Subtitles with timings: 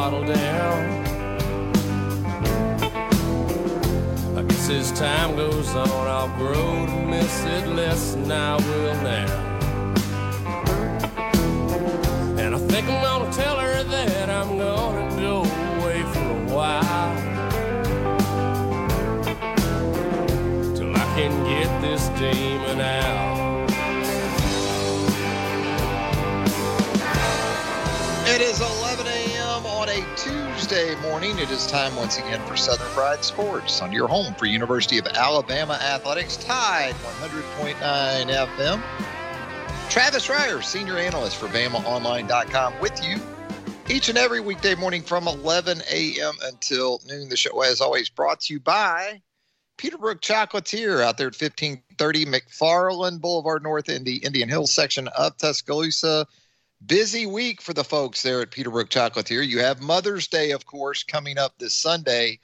[0.00, 0.82] Bottle down.
[4.34, 8.94] I guess as time goes on, I'll grow to miss it less than I will
[9.02, 9.49] now.
[30.70, 31.36] Tuesday morning.
[31.36, 35.06] It is time once again for Southern Fried Sports on your home for University of
[35.08, 38.80] Alabama Athletics, Tide 100.9 FM.
[39.90, 43.18] Travis Reier, senior analyst for BamaOnline.com, with you
[43.88, 46.34] each and every weekday morning from 11 a.m.
[46.44, 47.28] until noon.
[47.28, 49.20] The show, as always, brought to you by
[49.76, 55.36] Peterbrook Chocolatier out there at 1530 McFarland Boulevard North in the Indian Hills section of
[55.36, 56.28] Tuscaloosa
[56.86, 59.46] busy week for the folks there at Peterbrook Chocolatier.
[59.46, 62.38] You have Mother's Day, of course, coming up this Sunday,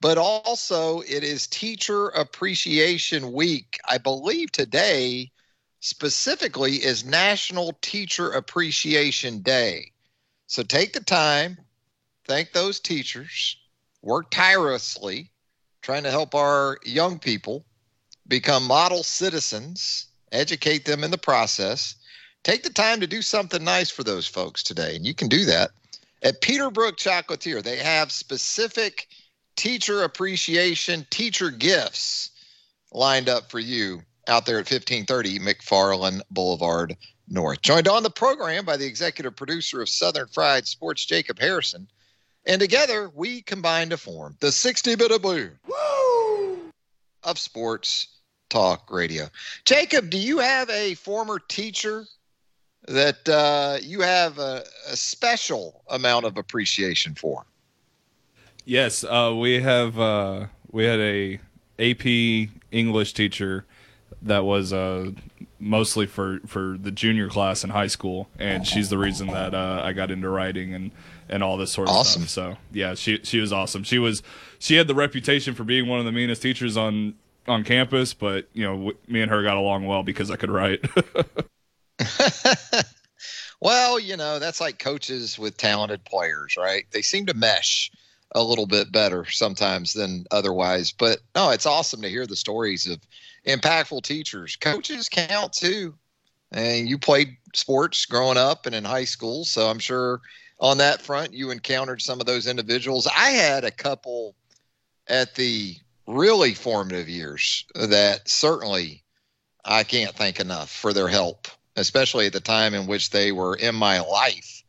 [0.00, 3.78] but also it is Teacher Appreciation Week.
[3.88, 5.30] I believe today
[5.80, 9.92] specifically is National Teacher Appreciation Day.
[10.46, 11.58] So take the time,
[12.26, 13.56] thank those teachers,
[14.02, 15.30] work tirelessly
[15.82, 17.64] trying to help our young people
[18.28, 21.96] become model citizens, educate them in the process
[22.44, 24.96] take the time to do something nice for those folks today.
[24.96, 25.70] And you can do that
[26.22, 27.62] at Peterbrook Chocolatier.
[27.62, 29.08] They have specific
[29.56, 32.30] teacher appreciation, teacher gifts
[32.92, 36.96] lined up for you out there at 1530 McFarland Boulevard
[37.28, 37.62] North.
[37.62, 41.88] Joined on the program by the executive producer of Southern Fried Sports, Jacob Harrison.
[42.44, 46.72] And together we combine to form the 60 bit of blue Woo!
[47.22, 48.08] of sports
[48.50, 49.28] talk radio.
[49.64, 52.04] Jacob, do you have a former teacher
[52.88, 57.44] that uh, you have a, a, special amount of appreciation for.
[58.64, 59.98] Yes, uh, we have.
[59.98, 61.40] Uh, we had a
[61.78, 63.64] AP English teacher
[64.22, 65.10] that was uh,
[65.58, 69.82] mostly for, for the junior class in high school, and she's the reason that uh,
[69.84, 70.90] I got into writing and,
[71.28, 72.22] and all this sort of awesome.
[72.22, 72.54] stuff.
[72.54, 73.84] So yeah, she she was awesome.
[73.84, 74.22] She was
[74.58, 77.14] she had the reputation for being one of the meanest teachers on
[77.46, 80.84] on campus, but you know, me and her got along well because I could write.
[83.60, 86.84] well, you know, that's like coaches with talented players, right?
[86.90, 87.90] They seem to mesh
[88.34, 90.92] a little bit better sometimes than otherwise.
[90.92, 93.00] But no, it's awesome to hear the stories of
[93.46, 94.56] impactful teachers.
[94.56, 95.94] Coaches count too.
[96.50, 99.44] And you played sports growing up and in high school.
[99.44, 100.20] So I'm sure
[100.60, 103.06] on that front you encountered some of those individuals.
[103.06, 104.34] I had a couple
[105.08, 109.02] at the really formative years that certainly
[109.64, 113.54] I can't thank enough for their help especially at the time in which they were
[113.56, 114.62] in my life.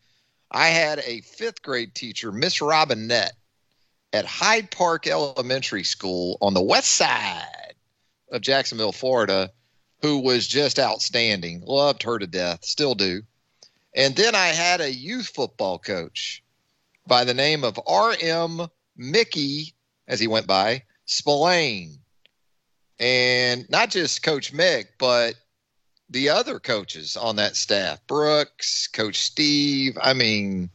[0.52, 3.34] I had a fifth grade teacher, Miss Robinette,
[4.14, 7.74] at Hyde Park Elementary School on the west side
[8.32, 9.52] of Jacksonville, Florida,
[10.02, 11.62] who was just outstanding.
[11.66, 13.24] Loved her to death, still do.
[13.96, 16.44] And then I had a youth football coach
[17.08, 18.68] by the name of R.M.
[18.96, 19.74] Mickey,
[20.08, 22.00] as he went by, Spillane.
[23.00, 25.36] And not just Coach Mick, but
[26.14, 29.98] the other coaches on that staff, Brooks, Coach Steve.
[30.00, 30.70] I mean,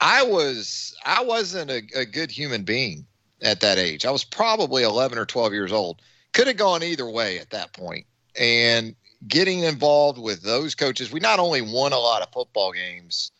[0.00, 3.06] I was I wasn't a, a good human being
[3.42, 4.04] at that age.
[4.04, 6.02] I was probably 11 or 12 years old.
[6.32, 8.06] Could have gone either way at that point.
[8.38, 8.94] And
[9.26, 13.32] getting involved with those coaches, we not only won a lot of football games.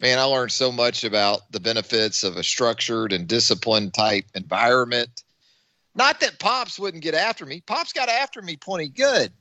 [0.00, 5.24] Man, I learned so much about the benefits of a structured and disciplined type environment.
[5.94, 7.62] Not that Pops wouldn't get after me.
[7.62, 9.32] Pops got after me plenty good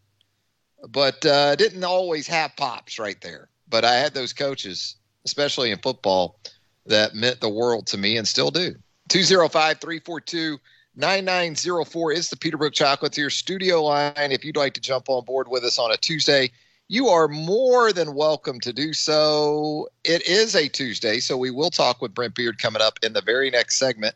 [0.89, 3.49] but uh, didn't always have pops right there.
[3.69, 4.95] But I had those coaches,
[5.25, 6.39] especially in football,
[6.85, 8.75] that meant the world to me and still do.
[9.09, 10.57] 205 342
[10.95, 14.13] 9904 is the Peterbrook Chocolatier studio line.
[14.17, 16.49] If you'd like to jump on board with us on a Tuesday,
[16.87, 19.89] you are more than welcome to do so.
[20.03, 23.21] It is a Tuesday, so we will talk with Brent Beard coming up in the
[23.21, 24.15] very next segment.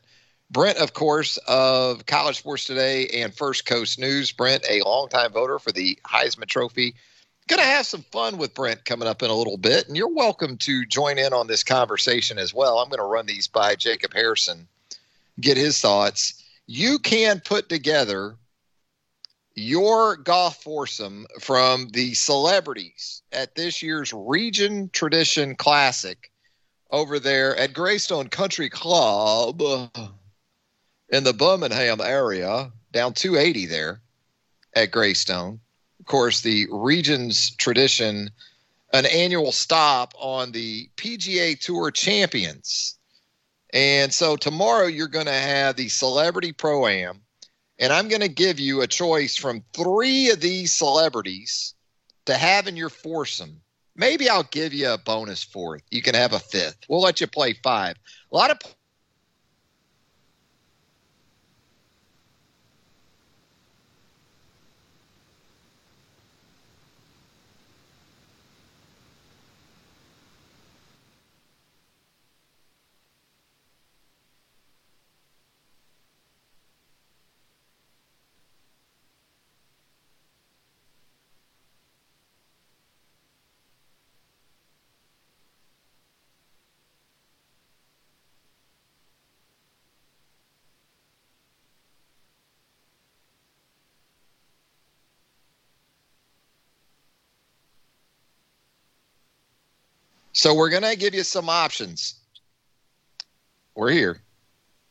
[0.51, 4.33] Brent, of course, of College Sports Today and First Coast News.
[4.33, 6.93] Brent, a longtime voter for the Heisman Trophy.
[7.47, 10.13] Going to have some fun with Brent coming up in a little bit, and you're
[10.13, 12.79] welcome to join in on this conversation as well.
[12.79, 14.67] I'm going to run these by Jacob Harrison,
[15.39, 16.43] get his thoughts.
[16.67, 18.35] You can put together
[19.55, 26.29] your golf foursome from the celebrities at this year's Region Tradition Classic
[26.89, 29.61] over there at Greystone Country Club
[31.11, 34.01] in the Birmingham area, down 280 there
[34.73, 35.59] at Greystone.
[35.99, 38.31] Of course, the Regions Tradition,
[38.93, 42.97] an annual stop on the PGA Tour champions.
[43.73, 47.21] And so tomorrow you're going to have the Celebrity Pro Am.
[47.77, 51.73] And I'm going to give you a choice from three of these celebrities
[52.25, 53.61] to have in your foursome.
[53.95, 55.81] Maybe I'll give you a bonus fourth.
[55.89, 56.77] You can have a fifth.
[56.87, 57.95] We'll let you play five.
[58.31, 58.59] A lot of
[100.33, 102.15] So we're going to give you some options.
[103.75, 104.21] We're here.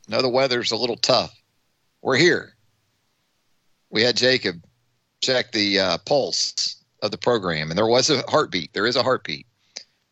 [0.09, 1.35] Know the weather's a little tough.
[2.03, 2.55] We're here.
[3.91, 4.63] We had Jacob
[5.21, 8.73] check the uh, pulse of the program, and there was a heartbeat.
[8.73, 9.47] There is a heartbeat,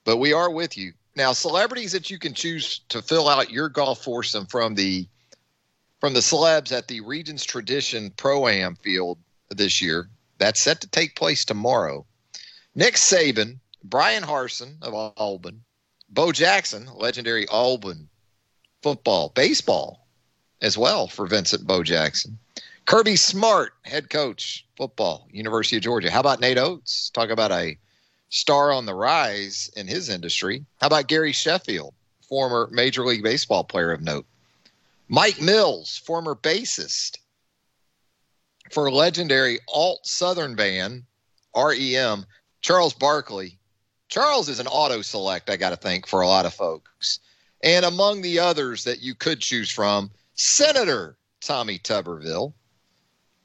[0.04, 1.32] but we are with you now.
[1.32, 5.06] Celebrities that you can choose to fill out your golf foursome from the
[6.00, 9.18] from the celebs at the Regions Tradition Pro Am field
[9.50, 10.08] this year.
[10.38, 12.06] That's set to take place tomorrow.
[12.74, 15.64] Nick Saban, Bryan Harsin of Auburn,
[16.10, 18.08] Bo Jackson, legendary Auburn
[18.82, 20.06] football, baseball
[20.60, 22.38] as well for Vincent Bo Jackson.
[22.84, 26.10] Kirby Smart, head coach, football, University of Georgia.
[26.10, 27.10] How about Nate Oats?
[27.10, 27.78] Talk about a
[28.30, 30.64] star on the rise in his industry.
[30.80, 31.94] How about Gary Sheffield,
[32.26, 34.26] former Major League Baseball player of note?
[35.08, 37.18] Mike Mills, former bassist
[38.70, 41.04] for legendary alt Southern band
[41.56, 42.26] REM.
[42.60, 43.57] Charles Barkley,
[44.08, 47.20] Charles is an auto select, I got to think, for a lot of folks.
[47.62, 52.54] And among the others that you could choose from, Senator Tommy Tuberville.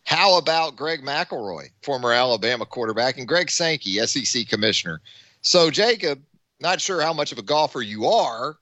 [0.05, 5.01] How about Greg McElroy, former Alabama quarterback, and Greg Sankey, SEC commissioner?
[5.41, 6.21] So, Jacob,
[6.59, 8.57] not sure how much of a golfer you are,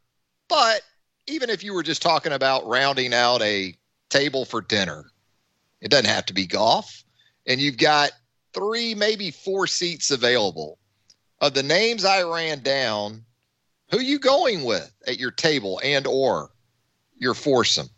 [0.47, 0.81] but
[1.27, 3.75] even if you were just talking about rounding out a
[4.09, 5.05] table for dinner,
[5.81, 7.03] it doesn't have to be golf.
[7.47, 8.11] And you've got
[8.53, 10.77] three, maybe four seats available
[11.41, 13.25] of the names I ran down,
[13.89, 16.51] who you going with at your table and or
[17.17, 17.89] your foursome?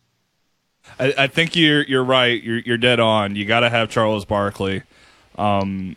[1.00, 2.42] I, I think you're you're right.
[2.42, 3.36] You're you're dead on.
[3.36, 4.84] You got to have Charles Barkley.
[5.38, 5.96] Um,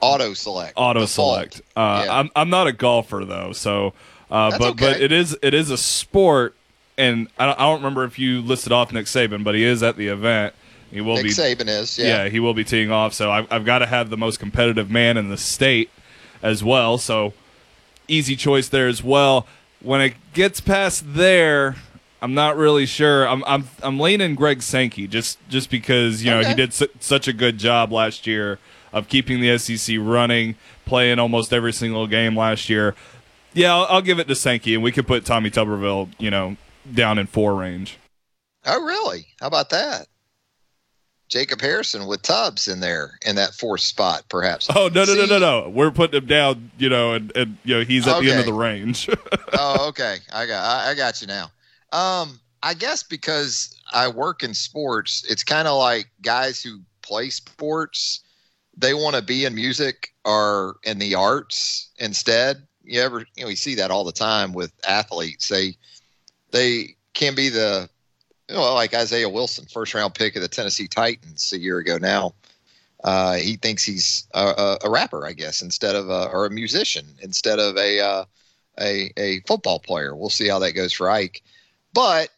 [0.00, 0.74] auto select.
[0.76, 1.60] Auto select.
[1.76, 2.18] Uh, yeah.
[2.18, 3.94] I'm I'm not a golfer though, so
[4.30, 4.92] uh, but okay.
[4.92, 6.54] but it is it is a sport,
[6.96, 9.82] and I don't, I don't remember if you listed off Nick Saban, but he is
[9.82, 10.54] at the event.
[10.90, 12.24] He will Nick be Saban is yeah.
[12.24, 13.14] yeah he will be teeing off.
[13.14, 15.90] So I've I've got to have the most competitive man in the state
[16.42, 16.98] as well.
[16.98, 17.32] So
[18.08, 19.46] easy choice there as well.
[19.80, 21.76] When it gets past there,
[22.20, 23.28] I'm not really sure.
[23.28, 26.48] I'm I'm I'm leaning Greg Sankey just just because you know okay.
[26.50, 28.58] he did su- such a good job last year
[28.92, 32.94] of keeping the SEC running, playing almost every single game last year.
[33.54, 36.56] Yeah, I'll, I'll give it to Sankey, and we could put Tommy Tuberville, you know,
[36.92, 37.98] down in four range.
[38.64, 39.28] Oh, really?
[39.40, 40.06] How about that?
[41.28, 44.66] Jacob Harrison with Tubbs in there in that fourth spot, perhaps.
[44.74, 45.68] Oh no no See, no no no!
[45.68, 48.26] We're putting him down, you know, and, and you know he's at okay.
[48.26, 49.10] the end of the range.
[49.52, 50.18] oh, okay.
[50.32, 51.50] I got I, I, got you now.
[51.92, 57.28] Um, I guess because I work in sports, it's kind of like guys who play
[57.28, 58.20] sports.
[58.76, 62.66] They want to be in music or in the arts instead.
[62.84, 65.48] You ever you know we see that all the time with athletes.
[65.48, 65.76] They
[66.52, 67.90] they can be the
[68.48, 71.98] you know, like Isaiah Wilson, first round pick of the Tennessee Titans a year ago
[71.98, 72.34] now.
[73.04, 77.06] Uh, he thinks he's a, a, rapper, I guess, instead of a, or a musician
[77.22, 78.24] instead of a, uh,
[78.80, 80.16] a a football player.
[80.16, 81.42] We'll see how that goes for Ike.
[81.92, 82.30] But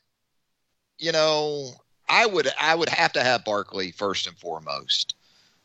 [0.99, 1.71] you know,
[2.09, 5.14] I would I would have to have Barkley first and foremost.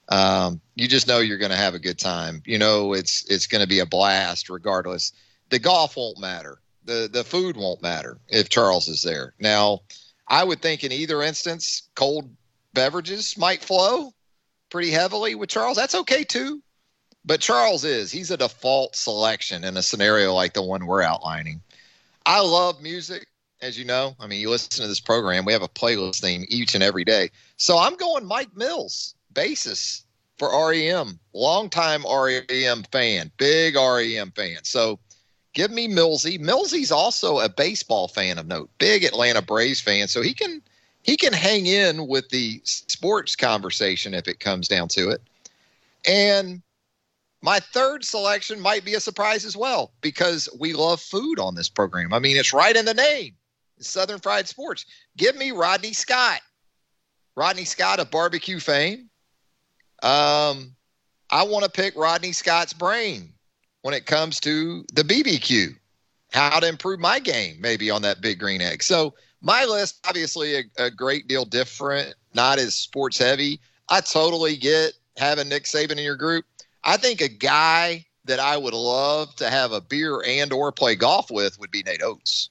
[0.07, 2.41] Um, you just know you're going to have a good time.
[2.45, 5.11] You know it's it's going to be a blast regardless.
[5.49, 6.59] The golf won't matter.
[6.85, 9.33] The the food won't matter if Charles is there.
[9.39, 9.81] Now,
[10.27, 12.29] I would think in either instance, cold
[12.73, 14.13] beverages might flow
[14.69, 15.77] pretty heavily with Charles.
[15.77, 16.61] That's okay too.
[17.23, 18.11] But Charles is.
[18.11, 21.61] He's a default selection in a scenario like the one we're outlining.
[22.25, 23.27] I love music,
[23.61, 24.15] as you know.
[24.19, 27.03] I mean, you listen to this program, we have a playlist theme each and every
[27.03, 27.31] day.
[27.57, 30.03] So I'm going Mike Mills, bassist
[30.37, 34.57] for REM, longtime REM fan, big REM fan.
[34.63, 34.99] So
[35.55, 36.39] give me Millsy.
[36.39, 40.07] Millsy's also a baseball fan of note, big Atlanta Braves fan.
[40.07, 40.61] So he can
[41.01, 45.21] he can hang in with the sports conversation if it comes down to it.
[46.07, 46.61] And
[47.41, 51.69] my third selection might be a surprise as well because we love food on this
[51.69, 52.13] program.
[52.13, 53.35] I mean, it's right in the name
[53.79, 54.85] Southern Fried Sports.
[55.17, 56.41] Give me Rodney Scott.
[57.35, 59.09] Rodney Scott of barbecue fame.
[60.01, 60.75] Um,
[61.29, 63.34] I want to pick Rodney Scott's brain
[63.85, 65.75] when it comes to the BBQ,
[66.31, 68.81] how to improve my game, maybe on that big green egg.
[68.81, 73.59] So, my list, obviously, a, a great deal different, not as sports heavy.
[73.87, 76.45] I totally get having Nick Saban in your group.
[76.83, 80.95] I think a guy that I would love to have a beer and or play
[80.95, 82.49] golf with would be Nate Oats.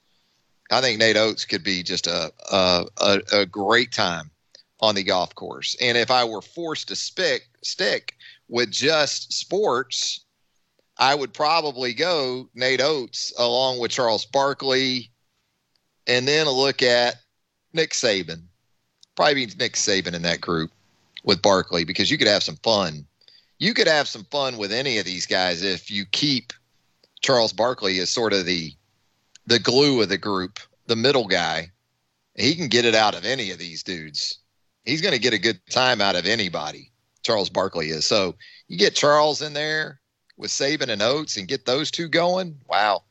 [0.71, 4.31] I think Nate Oats could be just a a, a, a great time
[4.79, 5.75] on the golf course.
[5.81, 8.15] And if I were forced to stick stick
[8.47, 10.24] with just sports,
[10.97, 15.11] I would probably go Nate Oats along with Charles Barkley,
[16.07, 17.17] and then a look at
[17.73, 18.43] Nick Saban.
[19.17, 20.71] Probably be Nick Saban in that group
[21.25, 23.07] with Barkley because you could have some fun
[23.59, 26.53] you could have some fun with any of these guys if you keep
[27.23, 28.73] Charles Barkley as sort of the
[29.47, 31.71] the glue of the group, the middle guy.
[32.35, 34.39] He can get it out of any of these dudes.
[34.85, 36.91] He's going to get a good time out of anybody.
[37.23, 38.07] Charles Barkley is.
[38.07, 38.35] So
[38.69, 40.01] you get Charles in there
[40.37, 42.59] with Saban and Oats and get those two going.
[42.69, 43.03] Wow,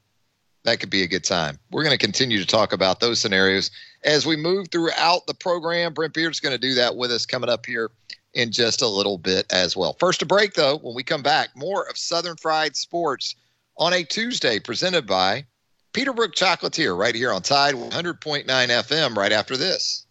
[0.63, 1.57] that could be a good time.
[1.71, 3.71] We're going to continue to talk about those scenarios
[4.03, 5.93] as we move throughout the program.
[5.93, 7.91] Brent Beard's going to do that with us coming up here
[8.33, 9.93] in just a little bit as well.
[9.99, 10.77] First a break, though.
[10.77, 13.35] When we come back, more of Southern Fried Sports
[13.77, 15.45] on a Tuesday presented by
[15.93, 20.02] Peterbrook Chocolatier right here on Tide 100.9 FM right after this.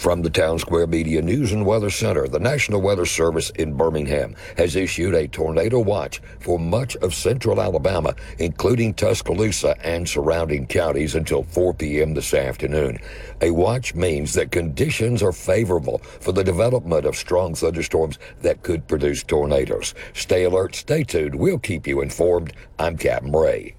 [0.00, 4.34] From the Town Square Media News and Weather Center, the National Weather Service in Birmingham
[4.56, 11.16] has issued a tornado watch for much of central Alabama, including Tuscaloosa and surrounding counties
[11.16, 12.14] until 4 p.m.
[12.14, 12.98] this afternoon.
[13.42, 18.88] A watch means that conditions are favorable for the development of strong thunderstorms that could
[18.88, 19.94] produce tornadoes.
[20.14, 21.34] Stay alert, stay tuned.
[21.34, 22.54] We'll keep you informed.
[22.78, 23.74] I'm Captain Ray.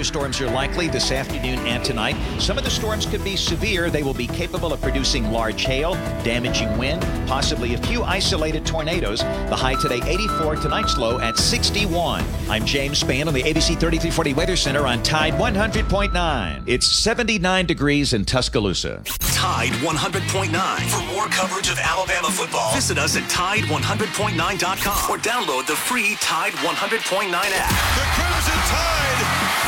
[0.00, 2.16] Thunderstorms are likely this afternoon and tonight.
[2.40, 3.90] Some of the storms could be severe.
[3.90, 5.92] They will be capable of producing large hail,
[6.24, 9.20] damaging wind, possibly a few isolated tornadoes.
[9.20, 12.24] The high today 84, tonight's low at 61.
[12.48, 16.64] I'm James Spann on the ABC 3340 Weather Center on Tide 100.9.
[16.66, 19.02] It's 79 degrees in Tuscaloosa.
[19.34, 20.80] Tide 100.9.
[20.88, 26.54] For more coverage of Alabama football, visit us at Tide100.9.com or download the free Tide
[26.54, 27.70] 100.9 app.
[27.96, 29.59] The Crimson Tide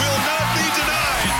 [0.00, 1.30] will not be denied.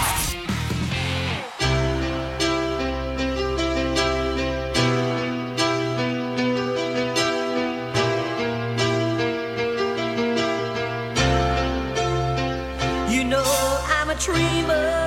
[13.14, 13.50] You know
[13.96, 14.99] I'm a dreamer,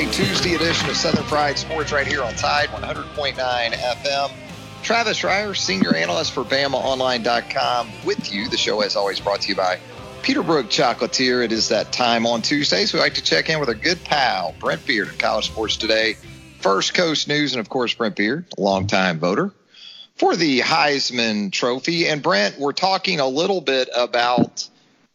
[0.00, 4.30] a Tuesday edition of Southern Fried Sports right here on Tide 100.9 FM.
[4.82, 8.48] Travis Reier, senior analyst for BamaOnline.com, with you.
[8.48, 9.78] The show, as always, brought to you by
[10.22, 11.44] Peterbrook Chocolatier.
[11.44, 12.94] It is that time on Tuesdays.
[12.94, 16.14] We like to check in with our good pal, Brent Beard of College Sports Today,
[16.60, 19.52] First Coast News, and of course, Brent Beard, a longtime voter
[20.16, 22.08] for the Heisman Trophy.
[22.08, 24.66] And Brent, we're talking a little bit about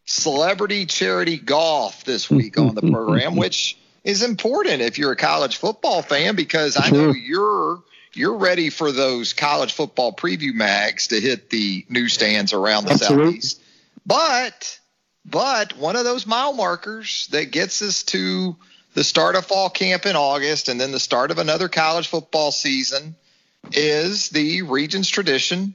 [0.05, 5.57] celebrity charity golf this week on the program, which is important if you're a college
[5.57, 7.81] football fan because I know you're
[8.13, 13.25] you're ready for those college football preview mags to hit the newsstands around the Absolutely.
[13.25, 13.61] southeast.
[14.05, 14.79] But
[15.25, 18.55] but one of those mile markers that gets us to
[18.93, 22.51] the start of fall camp in August and then the start of another college football
[22.51, 23.15] season
[23.73, 25.73] is the Regions Tradition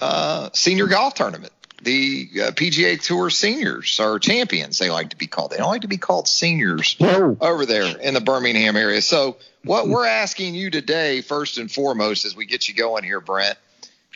[0.00, 1.52] uh, senior golf tournament.
[1.82, 4.78] The uh, PGA Tour seniors are champions.
[4.78, 5.50] They like to be called.
[5.52, 7.36] They don't like to be called seniors Whoa.
[7.40, 9.00] over there in the Birmingham area.
[9.00, 13.20] So what we're asking you today, first and foremost, as we get you going here,
[13.20, 13.56] Brent,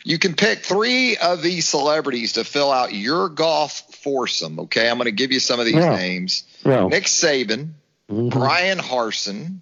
[0.03, 4.59] you can pick three of these celebrities to fill out your golf foursome.
[4.59, 5.95] Okay, I'm going to give you some of these Yeah.
[5.95, 6.87] names: Yeah.
[6.87, 7.69] Nick Saban,
[8.11, 8.29] Mhm.
[8.29, 9.61] Bryan Harsin,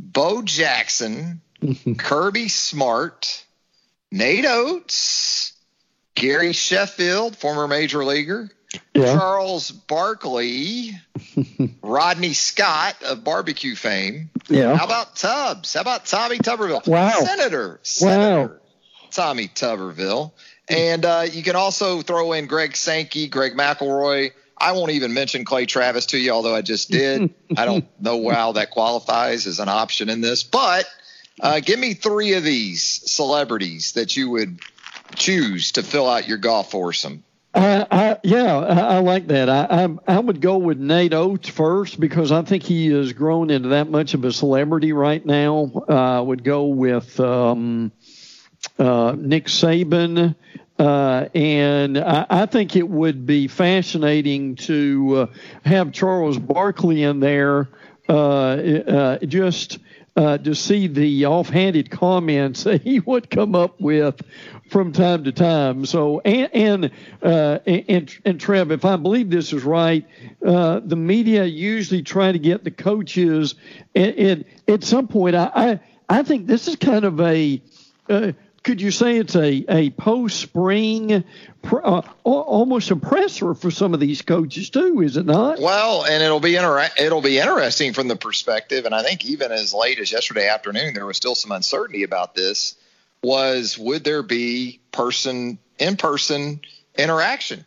[0.00, 1.40] Bo Jackson,
[1.98, 3.44] Kirby Smart,
[4.10, 5.52] Nate Oats,
[6.16, 8.50] Gary Sheffield, former major leaguer,
[8.94, 9.14] Yeah.
[9.14, 10.90] Charles Barkley,
[11.82, 14.30] Rodney Scott of barbecue fame.
[14.48, 14.74] Yeah.
[14.76, 15.74] How about Tubbs?
[15.74, 16.86] How about Tommy Tuberville?
[16.88, 17.10] Wow.
[17.22, 17.78] Senator.
[17.82, 18.60] Senator
[19.12, 20.32] Tommy Tuberville.
[20.68, 24.32] And uh, you can also throw in Greg Sankey, Greg McElroy.
[24.58, 27.32] I won't even mention Clay Travis to you, although I just did.
[27.56, 30.42] I don't know how that qualifies as an option in this.
[30.42, 30.86] But
[31.40, 34.58] uh, give me three of these celebrities that you would
[35.16, 37.22] choose to fill out your golf foursome.
[37.54, 39.48] I, I, yeah, I, I like that.
[39.48, 43.70] I, I would go with Nate Oats first because I think he has grown into
[43.70, 45.70] that much of a celebrity right now.
[45.88, 47.92] Uh, I would go with um,
[48.78, 50.34] uh, Nick Saban,
[50.78, 55.26] uh, and I, think it would be fascinating to uh,
[55.64, 57.68] have Charles Barkley in there.
[58.08, 59.78] Uh, uh, just
[60.16, 64.20] uh, to see the offhanded comments that he would come up with
[64.68, 65.86] from time to time.
[65.86, 66.90] So, and and
[67.22, 70.06] uh, and, and Trev, if I believe this is right,
[70.44, 73.54] uh, the media usually try to get the coaches.
[73.94, 77.62] And, and at some point, I, I I think this is kind of a.
[78.08, 78.32] Uh,
[78.62, 81.22] could you say it's a, a post spring,
[81.72, 85.02] uh, almost a presser for some of these coaches too?
[85.02, 85.60] Is it not?
[85.60, 89.72] Well, and it'll be it'll be interesting from the perspective, and I think even as
[89.72, 92.74] late as yesterday afternoon, there was still some uncertainty about this.
[93.26, 96.60] Was would there be person in person
[96.96, 97.64] interaction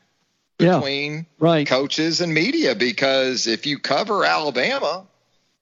[0.57, 1.67] Yeah, between right.
[1.67, 2.75] coaches and media?
[2.75, 5.05] Because if you cover Alabama,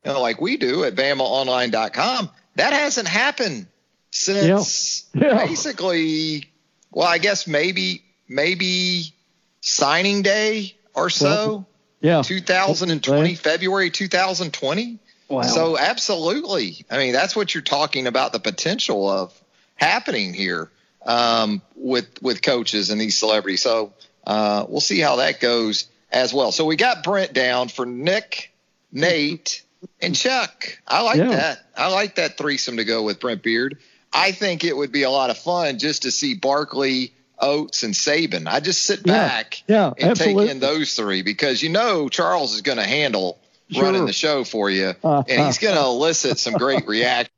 [0.05, 3.65] you know, like we do at BamaOnline.com, that hasn't happened
[4.11, 5.21] since Yeah.
[5.39, 5.45] Yeah.
[5.47, 6.45] basically.
[6.91, 9.13] Well, I guess maybe maybe
[9.61, 11.65] signing day or so.
[12.01, 12.21] Yeah.
[12.21, 13.37] 2020, Right.
[13.37, 14.99] February 2020.
[15.29, 15.41] Wow.
[15.41, 16.85] So absolutely.
[16.91, 19.33] I mean, that's what you're talking about the potential of
[19.77, 20.69] happening here
[21.05, 23.61] um, with with coaches and these celebrities.
[23.61, 23.93] So
[24.25, 26.51] uh, we'll see how that goes as well.
[26.51, 28.53] So we got Brent down for Nick,
[28.91, 29.63] Nate,
[30.01, 30.79] and Chuck.
[30.87, 31.29] I like Yeah.
[31.29, 31.59] that.
[31.77, 33.77] I like that threesome to go with Brent Beard.
[34.13, 37.93] I think it would be a lot of fun just to see Barkley, Oats, and
[37.93, 38.47] Saban.
[38.47, 40.45] I just sit back Yeah, and absolutely.
[40.45, 43.37] take in those three because you know Charles is going to handle
[43.69, 43.83] Sure.
[43.83, 45.61] running the show for you, Uh, and he's uh.
[45.61, 47.29] going to elicit some great reaction.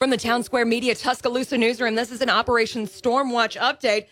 [0.00, 4.06] From the Town Square Media Tuscaloosa newsroom, this is an Operation Stormwatch update.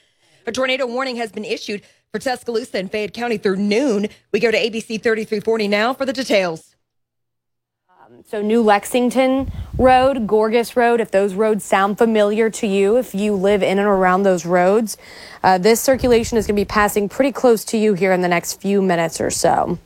[0.46, 4.08] A tornado warning has been issued for Tuscaloosa and Fayette County through noon.
[4.30, 6.76] We go to ABC 3340 now for the details.
[8.26, 13.34] So, New Lexington Road, Gorgas Road, if those roads sound familiar to you, if you
[13.34, 14.96] live in and around those roads,
[15.42, 18.28] uh, this circulation is going to be passing pretty close to you here in the
[18.28, 19.78] next few minutes or so.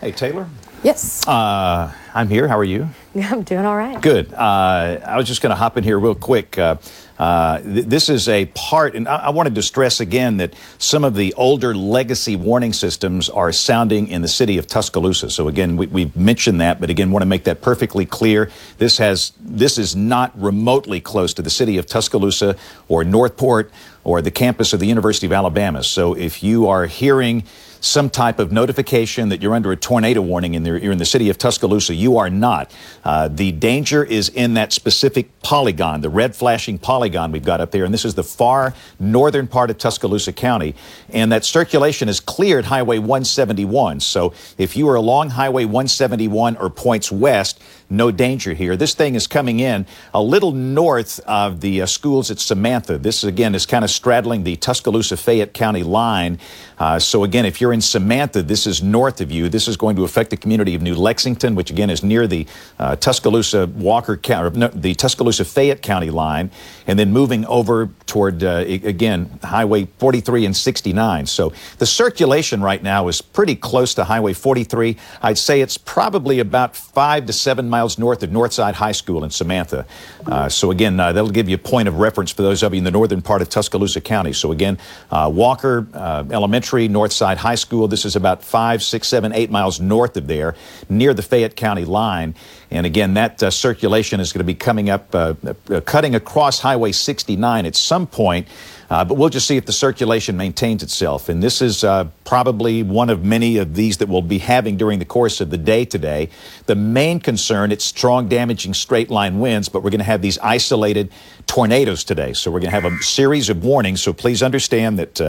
[0.00, 0.48] Hey, Taylor.
[0.82, 2.48] Yes, Uh, I'm here.
[2.48, 2.88] How are you?
[3.14, 4.00] I'm doing all right.
[4.00, 4.32] Good.
[4.34, 6.58] Uh, I was just going to hop in here real quick.
[6.58, 6.76] Uh,
[7.20, 11.04] uh, th- this is a part, and I-, I wanted to stress again that some
[11.04, 15.30] of the older legacy warning systems are sounding in the city of Tuscaloosa.
[15.30, 18.50] So again, we- we've mentioned that, but again, want to make that perfectly clear.
[18.78, 22.56] This has this is not remotely close to the city of Tuscaloosa
[22.88, 23.70] or Northport
[24.04, 25.82] or the campus of the University of Alabama.
[25.82, 27.44] So if you are hearing
[27.82, 31.28] some type of notification that you're under a tornado warning and you're in the city
[31.28, 31.92] of Tuscaloosa.
[31.92, 32.72] You are not.
[33.04, 37.72] Uh, the danger is in that specific polygon, the red flashing polygon we've got up
[37.72, 37.84] there.
[37.84, 40.76] And this is the far northern part of Tuscaloosa County.
[41.08, 43.98] And that circulation has cleared Highway 171.
[43.98, 47.60] So if you are along Highway 171 or points west,
[47.92, 48.76] no danger here.
[48.76, 52.98] This thing is coming in a little north of the uh, schools at Samantha.
[52.98, 56.38] This, again, is kind of straddling the Tuscaloosa Fayette County line.
[56.82, 59.48] Uh, so again, if you're in Samantha, this is north of you.
[59.48, 62.44] This is going to affect the community of New Lexington, which again is near the
[62.80, 66.50] uh, Tuscaloosa Walker County, no, the Tuscaloosa Fayette County line,
[66.88, 71.26] and then moving over toward uh, again Highway 43 and 69.
[71.26, 74.96] So the circulation right now is pretty close to Highway 43.
[75.22, 79.30] I'd say it's probably about five to seven miles north of Northside High School in
[79.30, 79.86] Samantha.
[80.26, 82.78] Uh, so again, uh, that'll give you a point of reference for those of you
[82.78, 84.32] in the northern part of Tuscaloosa County.
[84.32, 84.78] So again,
[85.12, 85.86] uh, Walker
[86.32, 87.88] Elementary, Northside High School.
[87.88, 90.54] This is about five, six, seven, eight miles north of there,
[90.88, 92.34] near the Fayette County line.
[92.72, 95.34] And again, that uh, circulation is going to be coming up, uh,
[95.70, 98.48] uh, cutting across Highway 69 at some point.
[98.88, 101.30] Uh, but we'll just see if the circulation maintains itself.
[101.30, 104.98] And this is uh, probably one of many of these that we'll be having during
[104.98, 106.28] the course of the day today.
[106.66, 110.38] The main concern, it's strong, damaging straight line winds, but we're going to have these
[110.38, 111.10] isolated
[111.46, 112.34] tornadoes today.
[112.34, 114.02] So we're going to have a series of warnings.
[114.02, 115.20] So please understand that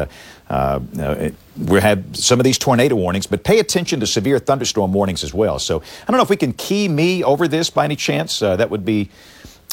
[0.50, 0.80] uh,
[1.58, 5.34] we have some of these tornado warnings, but pay attention to severe thunderstorm warnings as
[5.34, 5.60] well.
[5.60, 8.42] So I don't know if we can key me over this by any chance.
[8.42, 9.10] Uh, that would be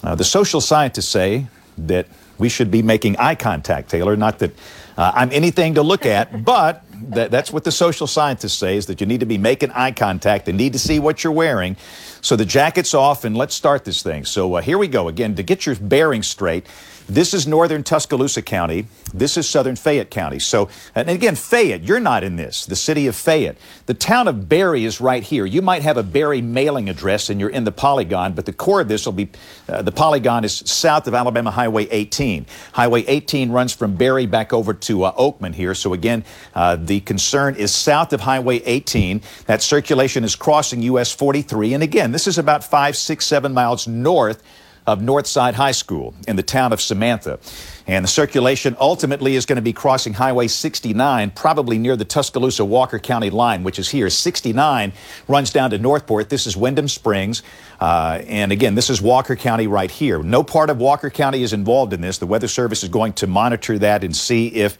[0.02, 1.46] uh, the social scientists say
[1.78, 2.06] that
[2.38, 4.16] we should be making eye contact, Taylor.
[4.16, 4.52] Not that
[4.96, 8.86] uh, I'm anything to look at, but that, that's what the social scientists say is
[8.86, 11.76] that you need to be making eye contact and need to see what you're wearing.
[12.20, 14.24] So the jacket's off, and let's start this thing.
[14.24, 15.08] So uh, here we go.
[15.08, 16.66] Again, to get your bearings straight,
[17.10, 18.86] this is northern Tuscaloosa County.
[19.12, 20.38] This is southern Fayette County.
[20.38, 23.58] So, and again, Fayette, you're not in this, the city of Fayette.
[23.86, 25.44] The town of Berry is right here.
[25.44, 28.80] You might have a Berry mailing address and you're in the polygon, but the core
[28.80, 29.28] of this will be
[29.68, 32.46] uh, the polygon is south of Alabama Highway 18.
[32.72, 35.74] Highway 18 runs from Berry back over to uh, Oakman here.
[35.74, 39.20] So, again, uh, the concern is south of Highway 18.
[39.46, 41.74] That circulation is crossing US 43.
[41.74, 44.42] And again, this is about five, six, seven miles north
[44.90, 47.38] of Northside High School in the town of Samantha.
[47.86, 52.64] And the circulation ultimately is going to be crossing Highway 69, probably near the Tuscaloosa
[52.64, 54.10] Walker County line, which is here.
[54.10, 54.92] 69
[55.28, 56.28] runs down to Northport.
[56.28, 57.44] This is Windham Springs.
[57.80, 60.22] Uh, and again, this is Walker County right here.
[60.24, 62.18] No part of Walker County is involved in this.
[62.18, 64.76] The Weather Service is going to monitor that and see if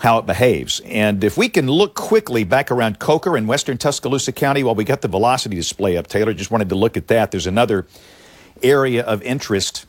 [0.00, 0.80] how it behaves.
[0.80, 4.84] And if we can look quickly back around Coker in western Tuscaloosa County while we
[4.84, 7.30] got the velocity display up, Taylor just wanted to look at that.
[7.30, 7.86] There's another
[8.62, 9.86] area of interest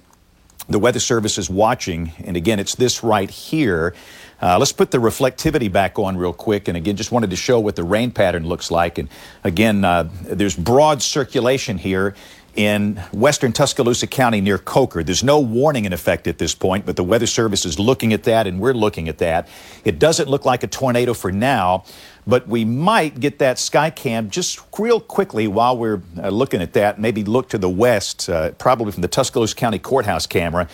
[0.70, 2.12] the Weather Service is watching.
[2.24, 3.94] And again, it's this right here.
[4.42, 6.68] Uh, let's put the reflectivity back on real quick.
[6.68, 8.98] And again, just wanted to show what the rain pattern looks like.
[8.98, 9.10] And
[9.44, 12.16] again, uh, there's broad circulation here
[12.56, 15.04] in western Tuscaloosa County near Coker.
[15.04, 18.24] There's no warning in effect at this point, but the Weather Service is looking at
[18.24, 19.48] that and we're looking at that.
[19.86, 21.86] It doesn't look like a tornado for now,
[22.28, 26.74] but we might get that sky cam just real quickly while we're uh, looking at
[26.74, 27.00] that.
[27.00, 30.68] Maybe look to the west, uh, probably from the Tuscaloosa County Courthouse camera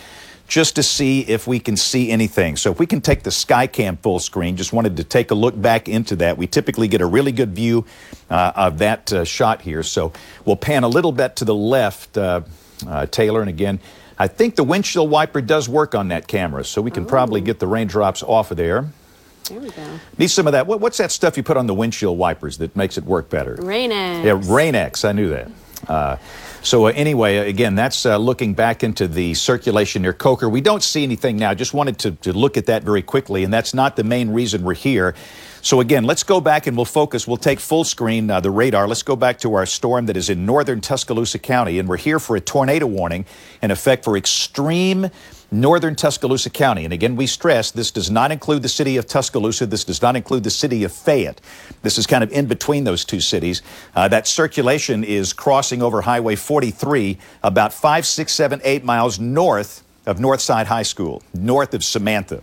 [0.46, 2.56] just to see if we can see anything.
[2.56, 5.60] So if we can take the Skycam full screen, just wanted to take a look
[5.60, 6.36] back into that.
[6.36, 7.86] We typically get a really good view
[8.28, 9.82] uh, of that uh, shot here.
[9.82, 10.12] So
[10.44, 12.42] we'll pan a little bit to the left, uh,
[12.86, 13.80] uh Taylor, and again,
[14.18, 17.58] I think the windshield wiper does work on that camera, so we can probably get
[17.58, 18.92] the raindrops off of there.
[19.48, 20.00] There we go.
[20.16, 20.66] Need some of that.
[20.66, 23.56] What, what's that stuff you put on the windshield wipers that makes it work better?
[23.60, 24.24] Rain-X.
[24.24, 25.04] Yeah, Rain-X.
[25.04, 25.50] I knew that.
[25.88, 26.16] Uh,
[26.62, 30.48] so uh, anyway, again, that's uh, looking back into the circulation near Coker.
[30.48, 31.52] We don't see anything now.
[31.52, 34.62] Just wanted to, to look at that very quickly, and that's not the main reason
[34.62, 35.14] we're here.
[35.60, 37.26] So again, let's go back and we'll focus.
[37.26, 38.88] We'll take full screen uh, the radar.
[38.88, 42.18] Let's go back to our storm that is in northern Tuscaloosa County, and we're here
[42.18, 43.26] for a tornado warning
[43.62, 45.10] in effect for extreme
[45.54, 46.84] northern Tuscaloosa County.
[46.84, 49.66] And again, we stress this does not include the city of Tuscaloosa.
[49.66, 51.40] This does not include the city of Fayette.
[51.82, 53.62] This is kind of in between those two cities.
[53.94, 59.82] Uh, that circulation is crossing over Highway 43 about five, six, seven, eight miles north
[60.06, 62.42] of Northside High School, north of Samantha.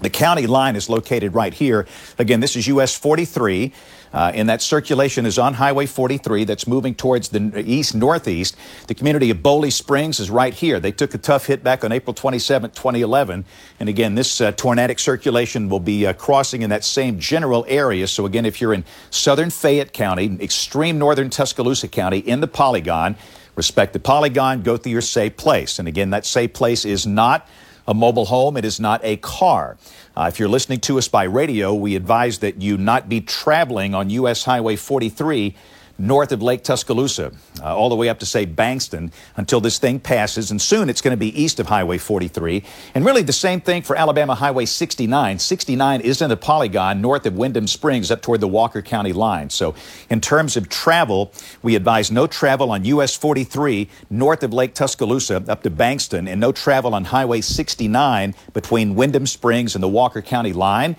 [0.00, 1.86] The county line is located right here.
[2.18, 3.72] Again, this is US 43.
[4.12, 8.56] Uh, and that circulation is on Highway 43 that's moving towards the east northeast.
[8.86, 10.78] The community of Boley Springs is right here.
[10.78, 13.44] They took a tough hit back on April 27, 2011.
[13.80, 18.06] And again, this uh, tornadic circulation will be uh, crossing in that same general area.
[18.06, 23.16] So again, if you're in southern Fayette County, extreme northern Tuscaloosa County, in the polygon,
[23.56, 25.78] respect the polygon, go through your safe place.
[25.78, 27.48] And again, that safe place is not
[27.86, 28.56] a mobile home.
[28.56, 29.76] It is not a car.
[30.14, 33.94] Uh, if you're listening to us by radio, we advise that you not be traveling
[33.94, 34.44] on U.S.
[34.44, 35.54] Highway 43
[36.02, 40.00] north of Lake Tuscaloosa, uh, all the way up to, say, Bankston, until this thing
[40.00, 40.50] passes.
[40.50, 42.64] And soon it's going to be east of Highway 43.
[42.94, 45.38] And really the same thing for Alabama Highway 69.
[45.38, 49.48] 69 is in the polygon north of Windham Springs up toward the Walker County line.
[49.50, 49.74] So
[50.10, 55.44] in terms of travel, we advise no travel on US 43 north of Lake Tuscaloosa
[55.48, 60.20] up to Bankston and no travel on Highway 69 between Windham Springs and the Walker
[60.20, 60.96] County line.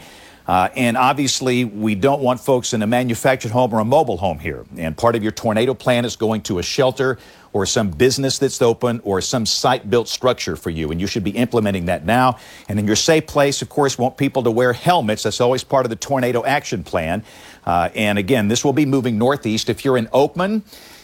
[0.48, 4.40] Uh, and obviously, we don't want folks in a manufactured home or a mobile home
[4.40, 4.66] here.
[4.78, 7.18] And part of your tornado plan is going to a shelter
[7.54, 10.92] or some business that's open or some site built structure for you.
[10.92, 12.40] And you should be implementing that now.
[12.68, 15.24] And in your safe place, of course, want people to wear helmets.
[15.24, 17.24] That's always part of the tornado action plan.
[17.66, 19.70] Uh, and again, this will be moving northeast.
[19.70, 20.64] If you're in Oakman,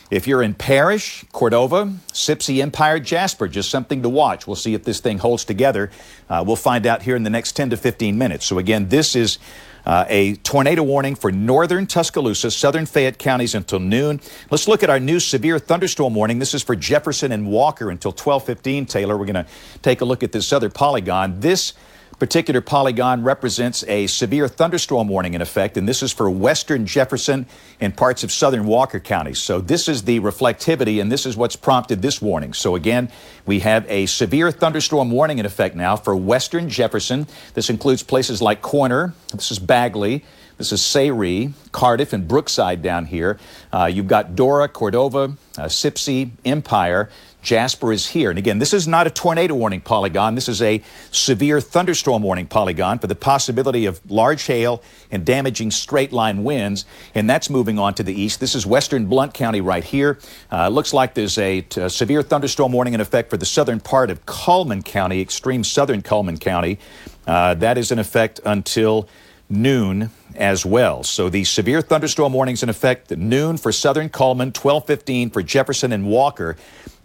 [0.09, 4.47] if you're in Parrish, Cordova, Sipsey, Empire, Jasper, just something to watch.
[4.47, 5.91] We'll see if this thing holds together.
[6.29, 8.45] Uh, we'll find out here in the next 10 to 15 minutes.
[8.45, 9.37] So, again, this is
[9.85, 14.19] uh, a tornado warning for northern Tuscaloosa, southern Fayette counties until noon.
[14.49, 16.39] Let's look at our new severe thunderstorm warning.
[16.39, 18.87] This is for Jefferson and Walker until 12:15.
[18.87, 19.47] Taylor, we're going to
[19.81, 21.39] take a look at this other polygon.
[21.39, 21.73] This
[22.19, 27.45] particular polygon represents a severe thunderstorm warning in effect, and this is for western Jefferson
[27.79, 29.39] and parts of southern Walker counties.
[29.39, 32.53] So this is the reflectivity, and this is what's prompted this warning.
[32.53, 33.09] So again,
[33.45, 37.27] we have a severe thunderstorm warning in effect now for western Jefferson.
[37.53, 40.25] This includes places like Corner, this is Bagley,
[40.59, 43.39] this is Sayre, Cardiff, and Brookside down here.
[43.71, 47.09] Uh, you've got Dora, Cordova, uh, Sipsey, Empire.
[47.41, 48.29] Jasper is here.
[48.29, 50.35] And again, this is not a tornado warning polygon.
[50.35, 55.71] This is a severe thunderstorm warning polygon for the possibility of large hail and damaging
[55.71, 56.85] straight line winds.
[57.15, 58.39] And that's moving on to the east.
[58.39, 60.19] This is western Blunt County right here.
[60.51, 64.25] Uh, looks like there's a severe thunderstorm warning in effect for the southern part of
[64.25, 66.77] Cullman County, extreme southern Cullman County.
[67.25, 69.07] Uh, that is in effect until
[69.49, 71.03] noon as well.
[71.03, 75.91] So the severe thunderstorm warnings in effect at noon for southern Cullman, 1215 for Jefferson
[75.91, 76.55] and Walker.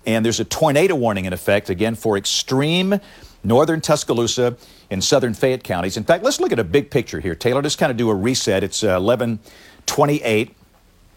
[0.06, 3.00] And there's a tornado warning in effect, again, for extreme
[3.42, 4.56] northern Tuscaloosa
[4.90, 5.96] and southern Fayette counties.
[5.96, 7.34] In fact, let's look at a big picture here.
[7.34, 8.62] Taylor, just kind of do a reset.
[8.64, 10.54] It's uh, 1128.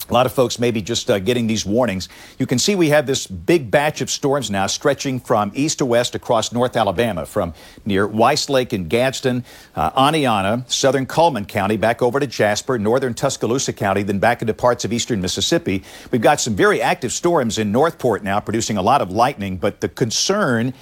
[0.10, 2.08] A lot of folks may be just uh, getting these warnings.
[2.40, 5.86] You can see we have this big batch of storms now stretching from east to
[5.86, 7.54] west across North Alabama, from
[7.86, 9.44] near Weiss Lake in Gadsden,
[9.76, 14.54] uh, Oneonta, southern Cullman County, back over to Jasper, northern Tuscaloosa County, then back into
[14.54, 15.84] parts of eastern Mississippi.
[16.12, 19.82] We've got some very active storms in Northport now, producing a lot of lightning, but
[19.82, 20.74] the concern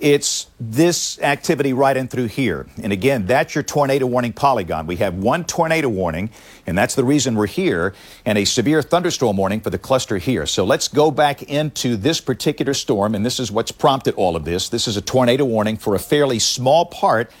[0.00, 2.66] it's this activity right in through here.
[2.82, 4.86] And again, that's your tornado warning polygon.
[4.86, 6.30] We have one tornado warning,
[6.66, 10.46] and that's the reason we're here, and a severe thunderstorm warning for the cluster here.
[10.46, 14.44] So let's go back into this particular storm, and this is what's prompted all of
[14.44, 14.68] this.
[14.68, 17.32] This is a tornado warning for a fairly small part